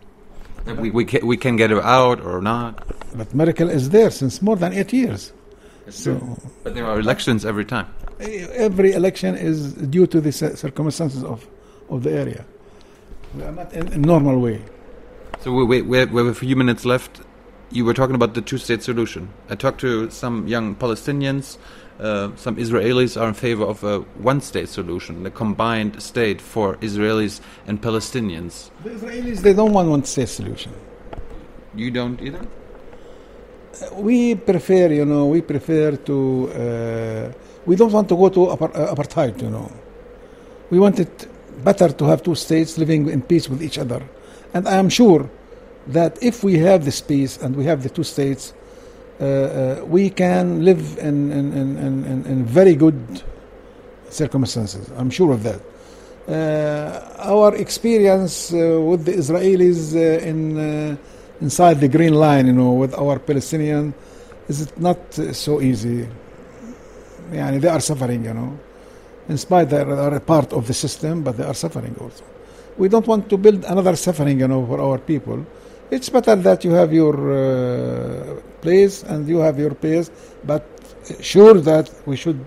And 0.66 0.80
we 0.80 0.90
we 0.90 1.06
can, 1.06 1.26
we 1.26 1.38
can 1.38 1.56
get 1.56 1.70
her 1.70 1.84
out 1.84 2.20
or 2.20 2.42
not. 2.42 2.84
But 3.16 3.34
Merkel 3.36 3.70
is 3.70 3.90
there 3.92 4.10
since 4.10 4.42
more 4.42 4.56
than 4.56 4.74
eight 4.74 4.92
years. 4.92 5.34
So, 5.90 6.38
but 6.64 6.74
there 6.74 6.86
are 6.86 7.00
elections 7.00 7.46
every 7.46 7.66
time. 7.66 7.88
Eh, 8.20 8.48
every 8.54 8.94
election 8.94 9.36
is 9.36 9.74
due 9.74 10.08
to 10.08 10.20
the 10.20 10.32
circumstances 10.32 11.24
of 11.24 11.48
of 11.90 12.02
the 12.02 12.12
area. 12.12 12.44
We 13.36 13.44
are 13.44 13.52
not 13.52 13.72
in 13.74 13.94
a 13.94 13.98
normal 13.98 14.40
way. 14.40 14.62
So 15.42 15.52
we 15.52 15.64
we 15.64 15.82
we 15.84 15.98
have 15.98 16.28
a 16.28 16.34
few 16.34 16.56
minutes 16.56 16.86
left. 16.86 17.22
You 17.72 17.84
were 17.84 17.94
talking 17.94 18.16
about 18.16 18.36
the 18.36 18.42
two-state 18.42 18.84
solution. 18.84 19.30
I 19.50 19.56
talked 19.56 19.82
to 19.82 20.10
some 20.12 20.48
young 20.48 20.76
Palestinians. 20.76 21.58
Uh, 22.00 22.30
some 22.36 22.58
Israelis 22.58 23.20
are 23.20 23.28
in 23.28 23.34
favor 23.34 23.64
of 23.64 23.84
a 23.84 24.00
one-state 24.22 24.70
solution, 24.70 25.26
a 25.26 25.32
combined 25.32 26.02
state 26.02 26.42
for 26.42 26.76
Israelis 26.78 27.42
and 27.68 27.82
Palestinians. 27.82 28.70
The 28.84 28.92
Israelis 28.92 29.42
they 29.42 29.54
don't 29.54 29.74
want 29.74 29.90
one 29.90 30.04
state 30.04 30.30
solution. 30.30 30.74
You 31.74 31.92
don't 31.92 32.22
either. 32.22 32.46
We 33.94 34.36
prefer, 34.36 34.88
you 34.92 35.06
know, 35.06 35.26
we 35.28 35.42
prefer 35.42 35.96
to. 35.96 36.52
Uh, 36.52 37.32
we 37.66 37.76
don't 37.76 37.92
want 37.92 38.08
to 38.10 38.16
go 38.16 38.30
to 38.30 38.48
uh, 38.50 38.94
apartheid, 38.94 39.42
you 39.42 39.50
know. 39.50 39.72
We 40.70 40.80
want 40.80 41.00
it 41.00 41.28
better 41.64 41.90
to 41.90 42.06
have 42.06 42.24
two 42.24 42.36
states 42.36 42.78
living 42.78 43.10
in 43.10 43.22
peace 43.22 43.50
with 43.50 43.64
each 43.64 43.78
other, 43.78 44.02
and 44.54 44.68
I 44.68 44.76
am 44.76 44.90
sure 44.90 45.30
that 45.88 46.18
if 46.22 46.44
we 46.44 46.58
have 46.60 46.86
this 46.86 47.02
peace 47.02 47.38
and 47.38 47.56
we 47.56 47.66
have 47.66 47.84
the 47.84 47.90
two 47.90 48.04
states, 48.04 48.54
uh, 49.20 49.24
uh, 49.24 49.86
we 49.86 50.10
can 50.10 50.66
live 50.66 50.98
in 50.98 51.32
in, 51.32 51.54
in, 51.54 51.78
in, 51.78 52.26
in 52.26 52.46
very 52.46 52.76
good 52.76 53.24
circumstances. 54.10 54.90
I'm 54.98 55.10
sure 55.10 55.32
of 55.32 55.44
that. 55.44 55.62
uh, 56.28 57.02
our 57.20 57.56
experience 57.56 58.52
uh, 58.54 58.82
with 58.82 59.06
the 59.06 59.14
Israelis 59.14 59.96
uh, 59.96 60.26
in 60.26 60.58
uh, 60.58 60.98
inside 61.42 61.80
the 61.80 61.88
Green 61.88 62.14
Line, 62.14 62.48
you 62.48 62.54
know, 62.54 62.74
with 62.74 62.94
our 62.96 63.20
Palestinian, 63.20 63.94
is 64.48 64.62
it 64.62 64.80
not 64.80 64.98
so 65.14 65.62
easy? 65.62 66.08
Yeah, 67.32 67.52
they 67.58 67.68
are 67.68 67.80
suffering, 67.80 68.26
you 68.26 68.34
know. 68.34 68.58
In 69.28 69.38
spite 69.38 69.70
they 69.70 69.82
are 69.82 70.16
a 70.16 70.20
part 70.20 70.54
of 70.54 70.68
the 70.68 70.74
system, 70.74 71.24
but 71.24 71.38
they 71.38 71.44
are 71.44 71.54
suffering 71.54 71.96
also. 72.00 72.24
We 72.78 72.90
don't 72.90 73.08
want 73.08 73.30
to 73.30 73.38
build 73.38 73.66
another 73.66 73.96
suffering, 73.96 74.40
you 74.40 74.48
know, 74.48 74.66
for 74.66 74.80
our 74.82 74.98
people. 74.98 75.46
It's 75.92 76.10
better 76.10 76.36
that 76.36 76.64
you 76.64 76.72
have 76.72 76.92
your 76.92 77.16
uh, 77.32 78.42
place 78.62 79.04
and 79.04 79.28
you 79.28 79.38
have 79.38 79.60
your 79.60 79.74
place, 79.74 80.10
but 80.44 80.66
sure 81.22 81.54
that 81.54 81.92
we 82.06 82.16
should 82.16 82.44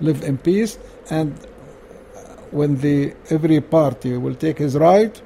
live 0.00 0.22
in 0.22 0.38
peace 0.38 0.78
and 1.10 1.34
when 2.50 2.76
the 2.78 3.14
every 3.30 3.60
party 3.60 4.16
will 4.16 4.34
take 4.34 4.58
his 4.58 4.76
right 4.76 5.20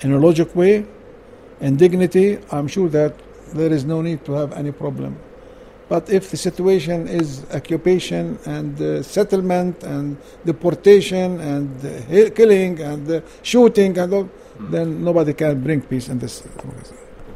in 0.00 0.12
a 0.12 0.18
logic 0.18 0.54
way 0.56 0.86
and 1.60 1.78
dignity, 1.78 2.38
I'm 2.50 2.68
sure 2.68 2.88
that 2.88 3.14
there 3.52 3.72
is 3.72 3.84
no 3.84 4.02
need 4.02 4.24
to 4.24 4.32
have 4.32 4.52
any 4.52 4.72
problem. 4.72 5.18
But 5.88 6.08
if 6.08 6.30
the 6.30 6.36
situation 6.36 7.08
is 7.08 7.44
occupation 7.52 8.38
and 8.46 8.80
uh, 8.80 9.02
settlement 9.02 9.82
and 9.82 10.16
deportation 10.44 11.40
and 11.40 11.70
uh, 11.84 12.30
killing 12.30 12.80
and 12.80 13.10
uh, 13.10 13.20
shooting 13.42 13.96
and 13.98 14.12
all, 14.14 14.28
then 14.58 15.04
nobody 15.04 15.32
can 15.32 15.60
bring 15.62 15.82
peace 15.82 16.08
in 16.08 16.18
this. 16.18 16.42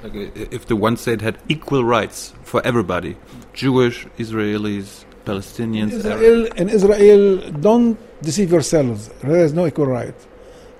Like 0.02 0.14
uh, 0.14 0.30
if 0.34 0.66
the 0.66 0.76
one 0.76 0.96
state 0.96 1.20
had 1.20 1.38
equal 1.48 1.84
rights 1.84 2.32
for 2.44 2.64
everybody, 2.64 3.16
Jewish, 3.52 4.06
Israelis, 4.18 5.04
Palestinians, 5.24 5.92
Arabs. 5.92 6.06
Israel, 6.06 6.46
in 6.56 6.68
Israel, 6.68 7.50
don't 7.52 7.98
deceive 8.22 8.50
yourselves. 8.52 9.08
There 9.22 9.44
is 9.44 9.52
no 9.52 9.66
equal 9.66 9.86
right. 9.86 10.14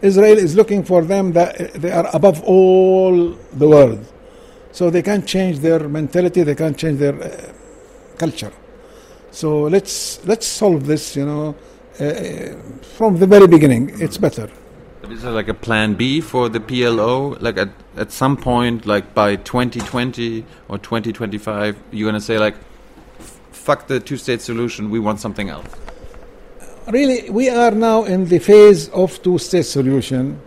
Israel 0.00 0.38
is 0.38 0.54
looking 0.54 0.84
for 0.84 1.02
them 1.02 1.32
that 1.32 1.74
they 1.74 1.90
are 1.90 2.08
above 2.14 2.42
all 2.44 3.36
the 3.52 3.68
world. 3.68 4.06
So 4.70 4.90
they 4.90 5.02
can't 5.02 5.26
change 5.26 5.58
their 5.58 5.88
mentality, 5.88 6.44
they 6.44 6.54
can't 6.54 6.78
change 6.78 6.98
their 7.00 7.20
uh, 7.20 7.52
culture. 8.16 8.52
So 9.30 9.62
let's 9.62 10.24
let's 10.24 10.46
solve 10.46 10.86
this, 10.86 11.16
you 11.16 11.26
know, 11.26 11.54
uh, 12.00 12.54
from 12.96 13.18
the 13.18 13.26
very 13.26 13.48
beginning. 13.48 13.90
It's 14.00 14.18
better. 14.18 14.48
Is 15.18 15.24
there 15.24 15.32
like 15.32 15.48
a 15.48 15.54
plan 15.54 15.94
B 15.94 16.20
for 16.20 16.48
the 16.48 16.60
PLO? 16.60 17.36
Like 17.42 17.58
at, 17.58 17.70
at 17.96 18.12
some 18.12 18.36
point, 18.36 18.86
like 18.86 19.14
by 19.14 19.34
2020 19.34 20.44
or 20.68 20.78
2025, 20.78 21.76
you're 21.90 22.04
going 22.08 22.14
to 22.14 22.24
say 22.24 22.38
like, 22.38 22.54
"F- 23.18 23.40
fuck 23.50 23.88
the 23.88 23.98
two-state 23.98 24.40
solution, 24.40 24.90
we 24.90 25.00
want 25.00 25.18
something 25.18 25.48
else. 25.48 25.66
Really, 26.86 27.28
we 27.30 27.48
are 27.48 27.72
now 27.72 28.04
in 28.04 28.26
the 28.28 28.38
phase 28.38 28.90
of 28.90 29.20
two-state 29.24 29.66
solution. 29.66 30.40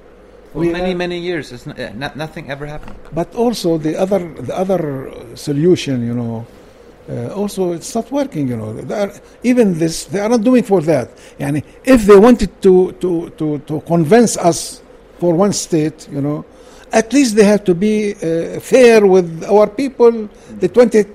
For 0.53 0.60
We 0.60 0.71
many, 0.71 0.93
many 0.93 1.19
years, 1.19 1.51
it's 1.51 1.65
not, 1.65 1.77
uh, 1.77 1.91
not, 1.91 2.15
nothing 2.15 2.49
ever 2.49 2.65
happened. 2.65 2.95
but 3.12 3.36
also 3.36 3.77
the 3.77 3.97
other 3.97 4.19
the 4.49 4.55
other 4.57 5.12
solution 5.36 5.95
you 6.07 6.13
know 6.13 6.45
uh, 7.12 7.34
also 7.34 7.74
it's 7.74 7.93
not 7.93 8.10
working 8.12 8.47
you 8.47 8.58
know. 8.58 8.71
Are, 8.95 9.12
even 9.43 9.78
this 9.78 10.06
they 10.06 10.19
are 10.19 10.30
not 10.30 10.43
doing 10.43 10.63
for 10.63 10.82
that. 10.82 11.10
Yani 11.39 11.63
if 11.84 12.06
they 12.06 12.17
wanted 12.17 12.62
to 12.62 12.93
to 12.93 13.30
to 13.32 13.60
to 13.60 13.82
convince 13.82 14.38
us 14.38 14.82
for 15.19 15.34
one 15.34 15.54
state 15.54 16.08
you 16.12 16.21
know 16.21 16.45
at 16.91 17.12
least 17.13 17.36
they 17.36 17.43
have 17.43 17.63
to 17.63 17.74
be 17.76 18.13
uh, 18.13 18.60
fair 18.60 19.06
with 19.06 19.43
our 19.45 19.67
people 19.67 20.30
the 20.60 20.67
20 20.67 21.06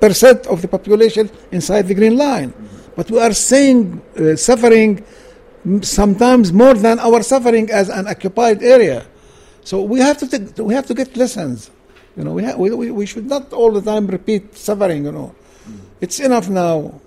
percent 0.00 0.46
of 0.46 0.60
the 0.60 0.68
population 0.68 1.30
inside 1.50 1.82
the 1.82 1.94
green 1.94 2.16
line. 2.16 2.52
But 2.96 3.10
we 3.10 3.18
are 3.20 3.32
saying 3.32 4.02
uh, 4.16 4.36
suffering 4.36 5.04
sometimes 5.80 6.52
more 6.52 6.74
than 6.74 6.98
our 6.98 7.22
suffering 7.22 7.70
as 7.70 7.88
an 7.88 8.06
occupied 8.08 8.62
area. 8.62 9.06
So 9.62 9.82
we 9.82 10.00
have 10.00 10.18
to 10.18 10.28
take, 10.28 10.58
we 10.58 10.74
have 10.74 10.86
to 10.86 10.94
get 10.94 11.16
lessons. 11.16 11.70
You 12.16 12.24
know, 12.24 12.32
we, 12.32 12.44
ha- 12.44 12.56
we, 12.56 12.90
we 12.90 13.06
should 13.06 13.26
not 13.26 13.52
all 13.52 13.72
the 13.72 13.82
time 13.82 14.06
repeat 14.06 14.56
suffering. 14.56 15.04
You 15.04 15.12
know, 15.12 15.34
it's 16.00 16.20
enough 16.20 16.48
now. 16.48 17.00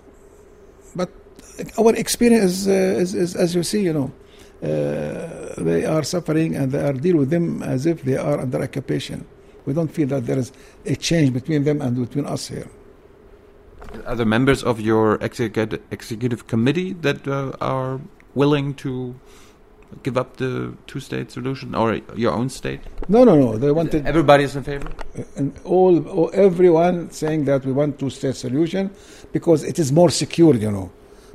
But 0.96 1.10
our 1.78 1.96
experience 1.96 2.44
is, 2.44 2.68
uh, 2.68 2.72
is, 2.72 3.16
is 3.16 3.36
as 3.36 3.56
you 3.56 3.64
see, 3.64 3.82
you 3.82 3.94
know, 3.94 4.12
uh, 4.64 5.54
they 5.64 5.86
are 5.86 6.04
suffering 6.04 6.56
and 6.56 6.72
they 6.72 6.84
are 6.84 6.94
deal 6.94 7.18
with 7.18 7.30
them 7.30 7.62
as 7.64 7.86
if 7.86 8.02
they 8.04 8.18
are 8.18 8.40
under 8.40 8.62
occupation. 8.62 9.26
We 9.66 9.74
don't 9.74 9.90
feel 9.90 10.08
that 10.08 10.26
there 10.26 10.38
is 10.38 10.52
a 10.86 10.96
change 10.96 11.34
between 11.34 11.64
them 11.64 11.82
and 11.82 11.96
between 11.96 12.26
us 12.26 12.48
here. 12.48 12.68
Are 14.06 14.16
there 14.16 14.26
members 14.26 14.64
of 14.64 14.82
your 14.82 15.16
executive, 15.22 15.82
executive 15.92 16.48
committee 16.48 16.94
that 16.94 17.28
uh, 17.28 17.52
are 17.62 18.02
willing 18.34 18.74
to 18.76 19.16
give 20.04 20.18
up 20.18 20.38
the 20.38 20.74
two-state 20.88 21.32
solution 21.32 21.76
or 21.76 21.96
your 22.16 22.34
own 22.34 22.50
state? 22.50 22.82
No, 23.08 23.24
no, 23.24 23.36
no. 23.36 23.58
They 23.58 23.72
wanted 23.72 24.06
Everybody 24.06 24.44
is 24.44 24.56
in 24.56 24.64
favor. 24.64 24.92
and 25.36 25.54
all, 25.64 26.08
all 26.08 26.30
everyone 26.34 27.12
saying 27.12 27.46
that 27.46 27.66
we 27.66 27.72
want 27.72 28.00
two-state 28.00 28.36
solution 28.36 28.92
because 29.32 29.64
it 29.64 29.80
is 29.80 29.92
more 29.92 30.10
secure. 30.10 30.56
You 30.56 30.72
know, 30.72 30.92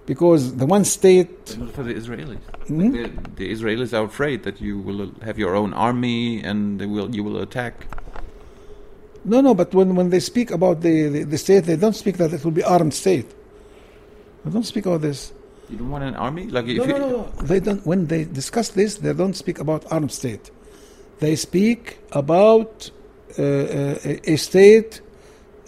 because 0.06 0.56
the 0.56 0.66
one 0.66 0.84
state. 0.84 1.56
But 1.58 1.72
for 1.74 1.82
the 1.82 1.94
Israelis. 1.94 2.38
Hmm? 2.66 2.90
The, 2.92 3.10
the 3.36 3.52
Israelis 3.52 3.92
are 3.98 4.04
afraid 4.04 4.42
that 4.44 4.60
you 4.60 4.78
will 4.78 5.12
have 5.22 5.38
your 5.38 5.54
own 5.54 5.72
army 5.74 6.42
and 6.42 6.80
they 6.80 6.86
will 6.86 7.14
you 7.14 7.24
will 7.24 7.40
attack. 7.42 7.86
No, 9.24 9.40
no, 9.40 9.54
but 9.54 9.72
when, 9.72 9.94
when 9.94 10.10
they 10.10 10.18
speak 10.18 10.50
about 10.50 10.80
the, 10.80 11.08
the, 11.08 11.22
the 11.22 11.38
state, 11.38 11.60
they 11.64 11.76
don't 11.76 11.94
speak 11.94 12.16
that 12.16 12.32
it 12.32 12.44
will 12.44 12.50
be 12.50 12.64
armed 12.64 12.92
state. 12.92 13.32
They 14.44 14.50
don't 14.50 14.64
speak 14.64 14.84
about 14.86 15.02
this. 15.02 15.32
You 15.72 15.78
don't 15.78 15.90
want 15.90 16.04
an 16.04 16.14
army? 16.16 16.44
Like 16.48 16.66
if 16.66 16.76
No, 16.76 16.84
you, 16.84 16.92
no, 16.92 16.98
no, 16.98 17.08
no. 17.08 17.46
They 17.46 17.58
don't. 17.58 17.84
When 17.86 18.06
they 18.06 18.24
discuss 18.24 18.68
this, 18.70 18.98
they 18.98 19.14
don't 19.14 19.32
speak 19.34 19.58
about 19.58 19.90
armed 19.90 20.12
state. 20.12 20.50
They 21.20 21.34
speak 21.34 21.98
about 22.12 22.90
uh, 23.38 23.42
uh, 23.42 23.98
a, 24.04 24.32
a 24.32 24.36
state, 24.36 25.00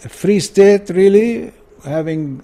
a 0.03 0.09
free 0.09 0.39
state, 0.39 0.89
really 0.91 1.51
having 1.83 2.43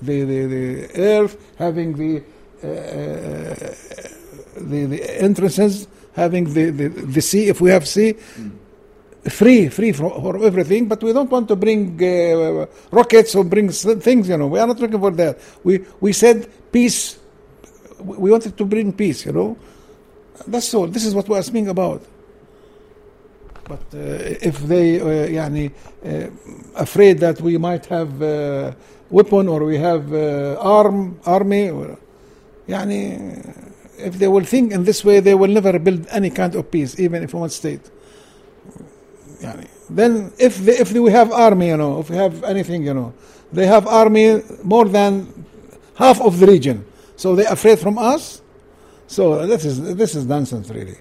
the 0.00 0.22
the, 0.22 0.46
the 0.46 0.64
earth, 1.00 1.34
having 1.58 1.96
the 1.96 2.22
uh, 2.62 2.66
uh, 2.68 3.74
the, 4.70 4.86
the 4.86 5.20
entrances, 5.20 5.88
having 6.14 6.44
the, 6.54 6.70
the, 6.70 6.88
the 6.88 7.22
sea, 7.22 7.48
if 7.48 7.60
we 7.60 7.70
have 7.70 7.88
sea, 7.88 8.14
free, 9.28 9.68
free 9.68 9.92
for, 9.92 10.10
for 10.10 10.44
everything, 10.44 10.86
but 10.86 11.02
we 11.02 11.12
don't 11.12 11.30
want 11.30 11.48
to 11.48 11.56
bring 11.56 12.02
uh, 12.02 12.66
rockets 12.90 13.34
or 13.34 13.44
bring 13.44 13.70
things, 13.70 14.28
you 14.28 14.36
know. 14.36 14.46
We 14.46 14.58
are 14.58 14.66
not 14.66 14.78
looking 14.78 15.00
for 15.00 15.10
that. 15.12 15.38
We, 15.62 15.84
we 16.00 16.12
said 16.12 16.48
peace. 16.72 17.18
We 18.02 18.30
wanted 18.30 18.56
to 18.56 18.64
bring 18.64 18.92
peace, 18.92 19.26
you 19.26 19.32
know. 19.32 19.58
That's 20.46 20.72
all. 20.72 20.86
This 20.86 21.04
is 21.04 21.14
what 21.14 21.28
we 21.28 21.36
are 21.36 21.42
speaking 21.42 21.68
about. 21.68 22.02
But 23.64 23.82
uh, 23.94 23.98
if 24.40 24.58
they, 24.60 25.00
uh, 25.00 25.28
yani, 25.28 25.70
uh, 26.04 26.30
afraid 26.74 27.18
that 27.18 27.40
we 27.40 27.56
might 27.58 27.86
have 27.86 28.20
uh, 28.22 28.72
weapon 29.10 29.48
or 29.48 29.64
we 29.64 29.76
have 29.78 30.12
uh, 30.12 30.56
arm, 30.58 31.20
army, 31.24 31.70
or, 31.70 31.98
yani, 32.66 33.68
if 33.98 34.18
they 34.18 34.28
will 34.28 34.44
think 34.44 34.72
in 34.72 34.84
this 34.84 35.04
way, 35.04 35.20
they 35.20 35.34
will 35.34 35.50
never 35.50 35.78
build 35.78 36.06
any 36.10 36.30
kind 36.30 36.54
of 36.54 36.70
peace, 36.70 36.98
even 36.98 37.22
if 37.22 37.34
one 37.34 37.50
state. 37.50 37.82
Then 39.88 40.32
if 40.38 40.58
they, 40.58 40.78
if 40.78 40.92
we 40.92 41.10
have 41.10 41.32
army, 41.32 41.68
you 41.68 41.76
know, 41.76 42.00
if 42.00 42.10
we 42.10 42.16
have 42.16 42.44
anything, 42.44 42.84
you 42.84 42.94
know, 42.94 43.12
they 43.52 43.66
have 43.66 43.86
army 43.86 44.42
more 44.62 44.86
than 44.86 45.44
half 45.96 46.20
of 46.20 46.38
the 46.38 46.46
region. 46.46 46.84
So 47.16 47.34
they're 47.34 47.52
afraid 47.52 47.78
from 47.78 47.98
us. 47.98 48.42
So 49.06 49.46
this 49.46 49.64
is 49.64 49.96
this 49.96 50.14
is 50.14 50.26
nonsense, 50.26 50.70
really. 50.70 50.96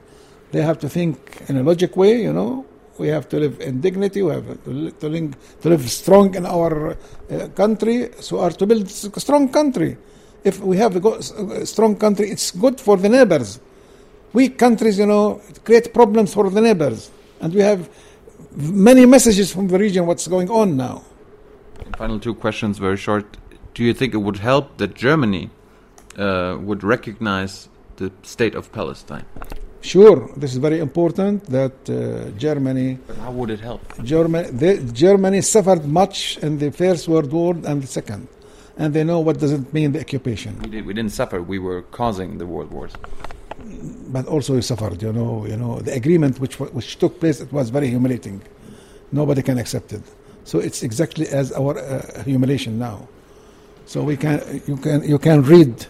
They 0.52 0.62
have 0.62 0.80
to 0.80 0.90
think 0.90 1.44
in 1.48 1.58
a 1.58 1.64
logic 1.64 1.96
way, 1.96 2.22
you 2.24 2.34
know. 2.34 2.66
We 2.98 3.08
have 3.10 3.30
to 3.30 3.40
live 3.40 3.62
in 3.62 3.80
dignity. 3.80 4.22
We 4.22 4.34
have 4.34 4.64
to, 4.66 4.92
to, 4.92 5.08
link, 5.08 5.36
to 5.62 5.70
live 5.70 5.90
strong 5.90 6.36
in 6.36 6.46
our 6.46 6.98
uh, 7.32 7.48
country. 7.56 8.10
So 8.20 8.40
are 8.40 8.50
to 8.52 8.66
build 8.66 8.88
a 8.88 9.20
strong 9.20 9.48
country. 9.50 9.96
If 10.44 10.60
we 10.60 10.76
have 10.78 10.96
a, 10.96 11.00
go, 11.00 11.14
a 11.16 11.66
strong 11.66 11.96
country, 11.96 12.30
it's 12.30 12.52
good 12.52 12.80
for 12.80 12.98
the 12.98 13.08
neighbors. 13.08 13.60
Weak 14.34 14.58
countries, 14.58 15.00
you 15.00 15.06
know, 15.06 15.42
create 15.64 15.94
problems 15.94 16.34
for 16.34 16.50
the 16.50 16.62
neighbors, 16.62 17.10
and 17.42 17.54
we 17.54 17.62
have 17.62 17.90
many 18.56 19.06
messages 19.06 19.52
from 19.52 19.68
the 19.68 19.78
region. 19.78 20.06
What's 20.06 20.28
going 20.28 20.50
on 20.50 20.78
now? 20.78 21.04
Final 21.98 22.20
two 22.20 22.34
questions, 22.34 22.78
very 22.78 22.98
short. 22.98 23.38
Do 23.74 23.84
you 23.84 23.94
think 23.94 24.14
it 24.14 24.18
would 24.18 24.38
help 24.38 24.78
that 24.78 24.96
Germany 24.96 25.50
uh, 26.18 26.58
would 26.60 26.84
recognize 26.84 27.70
the 27.98 28.12
state 28.24 28.56
of 28.56 28.72
Palestine? 28.72 29.26
Sure, 29.82 30.30
this 30.36 30.52
is 30.52 30.58
very 30.58 30.80
important 30.80 31.46
that 31.46 31.90
uh, 31.90 32.30
Germany 32.38 33.00
But 33.08 33.18
how 33.18 33.32
would 33.32 33.50
it 33.50 33.62
help? 33.62 33.82
Germany, 34.04 34.50
they, 34.52 34.84
Germany 34.92 35.42
suffered 35.42 35.86
much 35.86 36.38
in 36.40 36.60
the 36.60 36.72
First 36.72 37.08
World 37.08 37.32
War 37.32 37.54
and 37.54 37.82
the 37.82 37.88
Second, 37.88 38.28
and 38.78 38.94
they 38.94 39.06
know 39.06 39.20
what 39.22 39.40
does 39.40 39.54
it 39.54 39.74
mean 39.74 39.94
the 39.94 40.02
occupation. 40.02 40.60
We, 40.60 40.70
did, 40.70 40.86
we 40.86 40.94
didn't 40.94 41.14
suffer. 41.14 41.42
We 41.42 41.60
were 41.60 41.84
causing 41.84 42.40
the 42.40 42.46
world 42.46 42.72
wars 42.72 42.92
but 44.10 44.26
also 44.28 44.56
he 44.56 44.62
suffered. 44.62 45.02
You 45.02 45.14
know, 45.14 45.46
you 45.46 45.58
know 45.58 45.80
the 45.80 45.94
agreement 45.94 46.40
which 46.40 46.60
which 46.60 46.98
took 46.98 47.20
place 47.20 47.40
it 47.40 47.52
was 47.52 47.70
very 47.70 47.88
humiliating. 47.88 48.42
Nobody 49.12 49.42
can 49.42 49.58
accept 49.58 49.94
it. 49.94 50.04
So 50.44 50.60
it's 50.60 50.84
exactly 50.84 51.28
as 51.28 51.52
our 51.52 51.78
uh, 51.78 52.24
humiliation 52.24 52.80
now. 52.80 53.08
So 53.86 54.04
we 54.04 54.18
can 54.18 54.42
you 54.68 54.78
can 54.78 55.04
you 55.04 55.20
can 55.20 55.42
read 55.44 55.86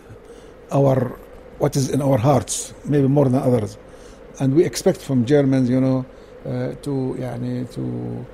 our 0.72 1.18
what 1.58 1.76
is 1.76 1.90
in 1.90 2.02
our 2.02 2.18
hearts 2.18 2.74
maybe 2.86 3.08
more 3.08 3.26
than 3.26 3.42
others, 3.42 3.78
and 4.40 4.56
we 4.56 4.64
expect 4.66 5.02
from 5.02 5.26
Germans, 5.26 5.70
you 5.70 5.82
know, 5.82 6.06
uh, 6.46 6.74
to 6.84 7.16
yani, 7.20 7.70
to 7.74 8.26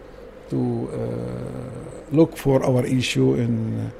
to 0.50 0.90
uh, 0.94 2.16
look 2.16 2.38
for 2.38 2.64
our 2.64 2.86
issue 2.86 3.34
in 3.34 3.92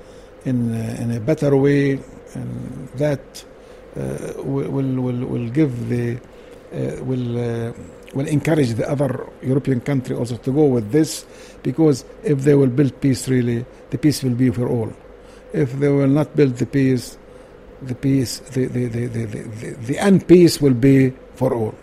in 0.46 0.72
uh, 0.74 1.02
in 1.02 1.12
a 1.12 1.20
better 1.20 1.56
way, 1.58 2.00
and 2.34 2.90
that 2.96 3.44
will 4.44 5.02
will 5.02 5.26
will 5.26 5.50
give 5.50 5.90
the 5.90 6.18
uh, 6.74 7.04
will 7.04 7.38
uh, 7.40 7.74
will 8.14 8.28
encourage 8.28 8.74
the 8.74 8.90
other 8.90 9.28
European 9.42 9.82
country 9.82 10.16
also 10.16 10.38
to 10.38 10.52
go 10.52 10.66
with 10.66 10.92
this, 10.92 11.26
because 11.64 12.06
if 12.24 12.40
they 12.40 12.56
will 12.56 12.68
build 12.70 13.00
peace, 13.02 13.28
really, 13.28 13.66
the 13.90 13.98
peace 13.98 14.24
will 14.24 14.36
be 14.36 14.50
for 14.50 14.68
all. 14.68 14.92
If 15.54 15.74
they 15.80 15.90
will 15.90 16.08
not 16.08 16.36
build 16.36 16.56
the 16.58 16.66
peace, 16.66 17.18
the 17.82 17.96
peace, 17.96 18.40
the 18.40 18.66
the 18.68 18.86
the 18.88 19.08
the, 19.08 19.26
the, 19.26 19.70
the 19.88 19.96
unpeace 19.96 20.62
will 20.62 20.74
be 20.74 21.14
for 21.36 21.54
all. 21.54 21.76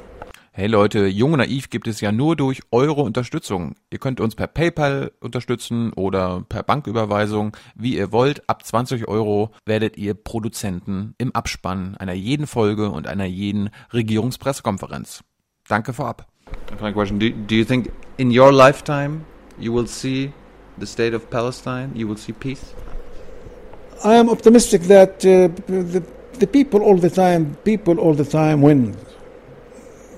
Hey 0.54 0.66
Leute, 0.66 1.06
Jung 1.06 1.32
und 1.32 1.38
Naiv 1.38 1.70
gibt 1.70 1.88
es 1.88 2.02
ja 2.02 2.12
nur 2.12 2.36
durch 2.36 2.60
eure 2.70 3.00
Unterstützung. 3.00 3.74
Ihr 3.88 3.98
könnt 3.98 4.20
uns 4.20 4.34
per 4.34 4.46
PayPal 4.46 5.10
unterstützen 5.18 5.94
oder 5.94 6.44
per 6.46 6.62
Banküberweisung, 6.62 7.56
wie 7.74 7.96
ihr 7.96 8.12
wollt. 8.12 8.46
Ab 8.50 8.62
20 8.62 9.08
Euro 9.08 9.50
werdet 9.64 9.96
ihr 9.96 10.12
Produzenten 10.12 11.14
im 11.16 11.34
Abspann 11.34 11.96
einer 11.96 12.12
jeden 12.12 12.46
Folge 12.46 12.90
und 12.90 13.06
einer 13.06 13.24
jeden 13.24 13.70
Regierungspressekonferenz. 13.94 15.24
Danke 15.68 15.94
vorab. 15.94 16.26
Final 16.76 16.92
question: 16.92 17.18
do, 17.18 17.30
do 17.30 17.54
you 17.54 17.64
think 17.64 17.90
in 18.18 18.28
your 18.28 18.52
lifetime 18.52 19.22
you 19.58 19.74
will 19.74 19.86
see 19.86 20.32
the 20.78 20.86
state 20.86 21.16
of 21.16 21.30
Palestine? 21.30 21.92
You 21.94 22.06
will 22.06 22.18
see 22.18 22.34
peace? 22.34 22.74
I 24.04 24.18
am 24.18 24.28
optimistic 24.28 24.86
that 24.88 25.24
uh, 25.24 25.48
the, 25.66 26.02
the 26.38 26.46
people 26.46 26.82
all 26.82 26.98
the 26.98 27.08
time, 27.08 27.56
people 27.64 27.98
all 27.98 28.14
the 28.14 28.28
time 28.28 28.60
win. 28.60 28.94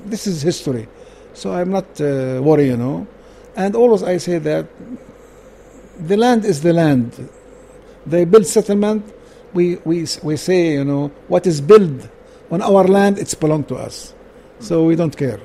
This 0.05 0.27
is 0.27 0.43
history. 0.43 0.89
So 1.33 1.53
I'm 1.53 1.71
not 1.71 2.01
uh, 2.01 2.41
worried, 2.43 2.69
you 2.69 2.77
know. 2.77 3.07
And 3.57 3.75
always 3.77 4.03
I 4.03 4.19
say 4.19 4.39
that 4.39 4.67
the 5.99 6.17
land 6.17 6.45
is 6.45 6.61
the 6.63 6.73
land. 6.73 7.29
They 8.07 8.25
build 8.25 8.47
settlement. 8.47 9.13
We, 9.53 9.77
we, 9.85 10.07
we 10.23 10.37
say, 10.37 10.73
you 10.75 10.85
know, 10.85 11.09
what 11.29 11.47
is 11.47 11.61
built 11.61 12.09
on 12.51 12.61
our 12.63 12.85
land, 12.85 13.19
it's 13.19 13.35
belong 13.35 13.65
to 13.65 13.77
us. 13.77 14.15
So 14.59 14.85
we 14.85 14.97
don't 14.97 15.17
care. 15.17 15.41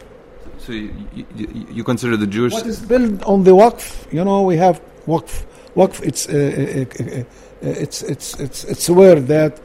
So 0.58 0.74
you, 0.74 0.94
you, 1.14 1.68
you 1.72 1.84
consider 1.84 2.18
the 2.18 2.28
Jewish 2.28 2.54
What 2.54 2.66
is 2.66 2.80
built 2.80 3.24
on 3.24 3.44
the 3.44 3.52
Waqf, 3.52 4.12
you 4.12 4.24
know, 4.24 4.42
we 4.44 4.58
have 4.58 4.82
Waqf. 5.08 5.46
Waqf, 5.76 6.02
it's, 6.04 6.28
uh, 6.28 6.34
uh, 6.34 7.04
uh, 7.04 7.20
uh, 7.20 7.24
it's, 7.62 8.02
it's, 8.04 8.40
it's, 8.40 8.64
it's 8.66 8.90
a 8.90 8.94
word 8.94 9.28
that 9.28 9.60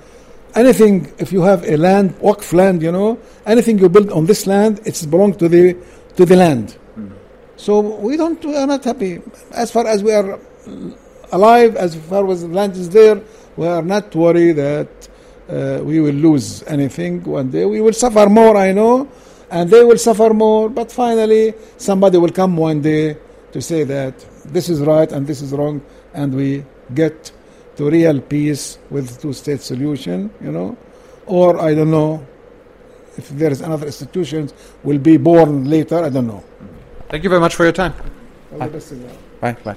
anything, 0.55 1.13
if 1.19 1.33
you 1.33 1.43
have 1.43 1.65
a 1.65 1.77
land, 1.77 2.19
Waqf 2.21 2.53
land, 2.53 2.83
you 2.83 2.93
know, 2.93 3.19
anything 3.47 3.79
you 3.79 3.89
build 3.89 4.11
on 4.11 4.27
this 4.27 4.47
land, 4.47 4.81
it's 4.85 5.05
belong 5.07 5.35
to 5.35 5.49
the, 5.49 5.77
to 6.17 6.25
the 6.25 6.37
land. 6.37 6.77
So 7.57 7.81
we 7.81 8.17
don't, 8.17 8.45
we 8.45 8.57
are 8.57 8.67
not 8.67 8.85
happy. 8.85 9.21
As 9.53 9.71
far 9.71 9.87
as 9.87 10.03
we 10.03 10.13
are 10.13 10.39
alive, 11.33 11.77
as 11.77 11.95
far 11.97 12.29
as 12.31 12.43
the 12.43 12.49
land 12.49 12.73
is 12.77 12.89
there, 12.91 13.21
we 13.57 13.67
are 13.67 13.83
not 13.83 14.15
worried 14.15 14.53
that 14.57 15.09
uh, 15.49 15.81
we 15.83 16.01
will 16.01 16.15
lose 16.15 16.63
anything 16.65 17.23
one 17.23 17.51
day. 17.51 17.65
We 17.65 17.81
will 17.81 17.93
suffer 17.93 18.29
more, 18.29 18.57
I 18.57 18.73
know, 18.73 19.09
and 19.51 19.71
they 19.71 19.85
will 19.85 19.99
suffer 19.99 20.35
more. 20.35 20.69
But 20.69 20.91
finally, 20.91 21.55
somebody 21.77 22.19
will 22.19 22.33
come 22.33 22.57
one 22.57 22.81
day 22.81 23.17
to 23.53 23.63
say 23.63 23.85
that 23.85 24.19
this 24.47 24.69
is 24.69 24.81
right 24.81 25.11
and 25.13 25.27
this 25.27 25.41
is 25.41 25.53
wrong, 25.53 25.81
and 26.13 26.35
we 26.35 26.65
get 26.93 27.31
to 27.77 27.91
real 27.91 28.21
peace 28.21 28.79
with 28.91 29.21
two-state 29.21 29.61
solution. 29.61 30.31
You 30.43 30.53
know, 30.53 30.77
or 31.27 31.61
I 31.61 31.75
don't 31.75 31.91
know 31.91 32.27
if 33.17 33.29
there 33.31 33.51
is 33.51 33.61
another 33.61 33.87
institutions 33.87 34.55
will 34.83 34.99
be 34.99 35.17
born 35.17 35.69
later. 35.69 36.03
I 36.05 36.09
don't 36.09 36.27
know. 36.27 36.43
Thank 37.09 37.25
you 37.25 37.31
very 37.31 37.41
much 37.41 37.55
for 37.55 37.65
your 37.65 37.73
time. 37.73 37.95
All 38.53 38.59
the 38.59 38.67
best 38.67 38.93
in. 38.93 39.09
Bye. 39.41 39.57
Bye. 39.65 39.77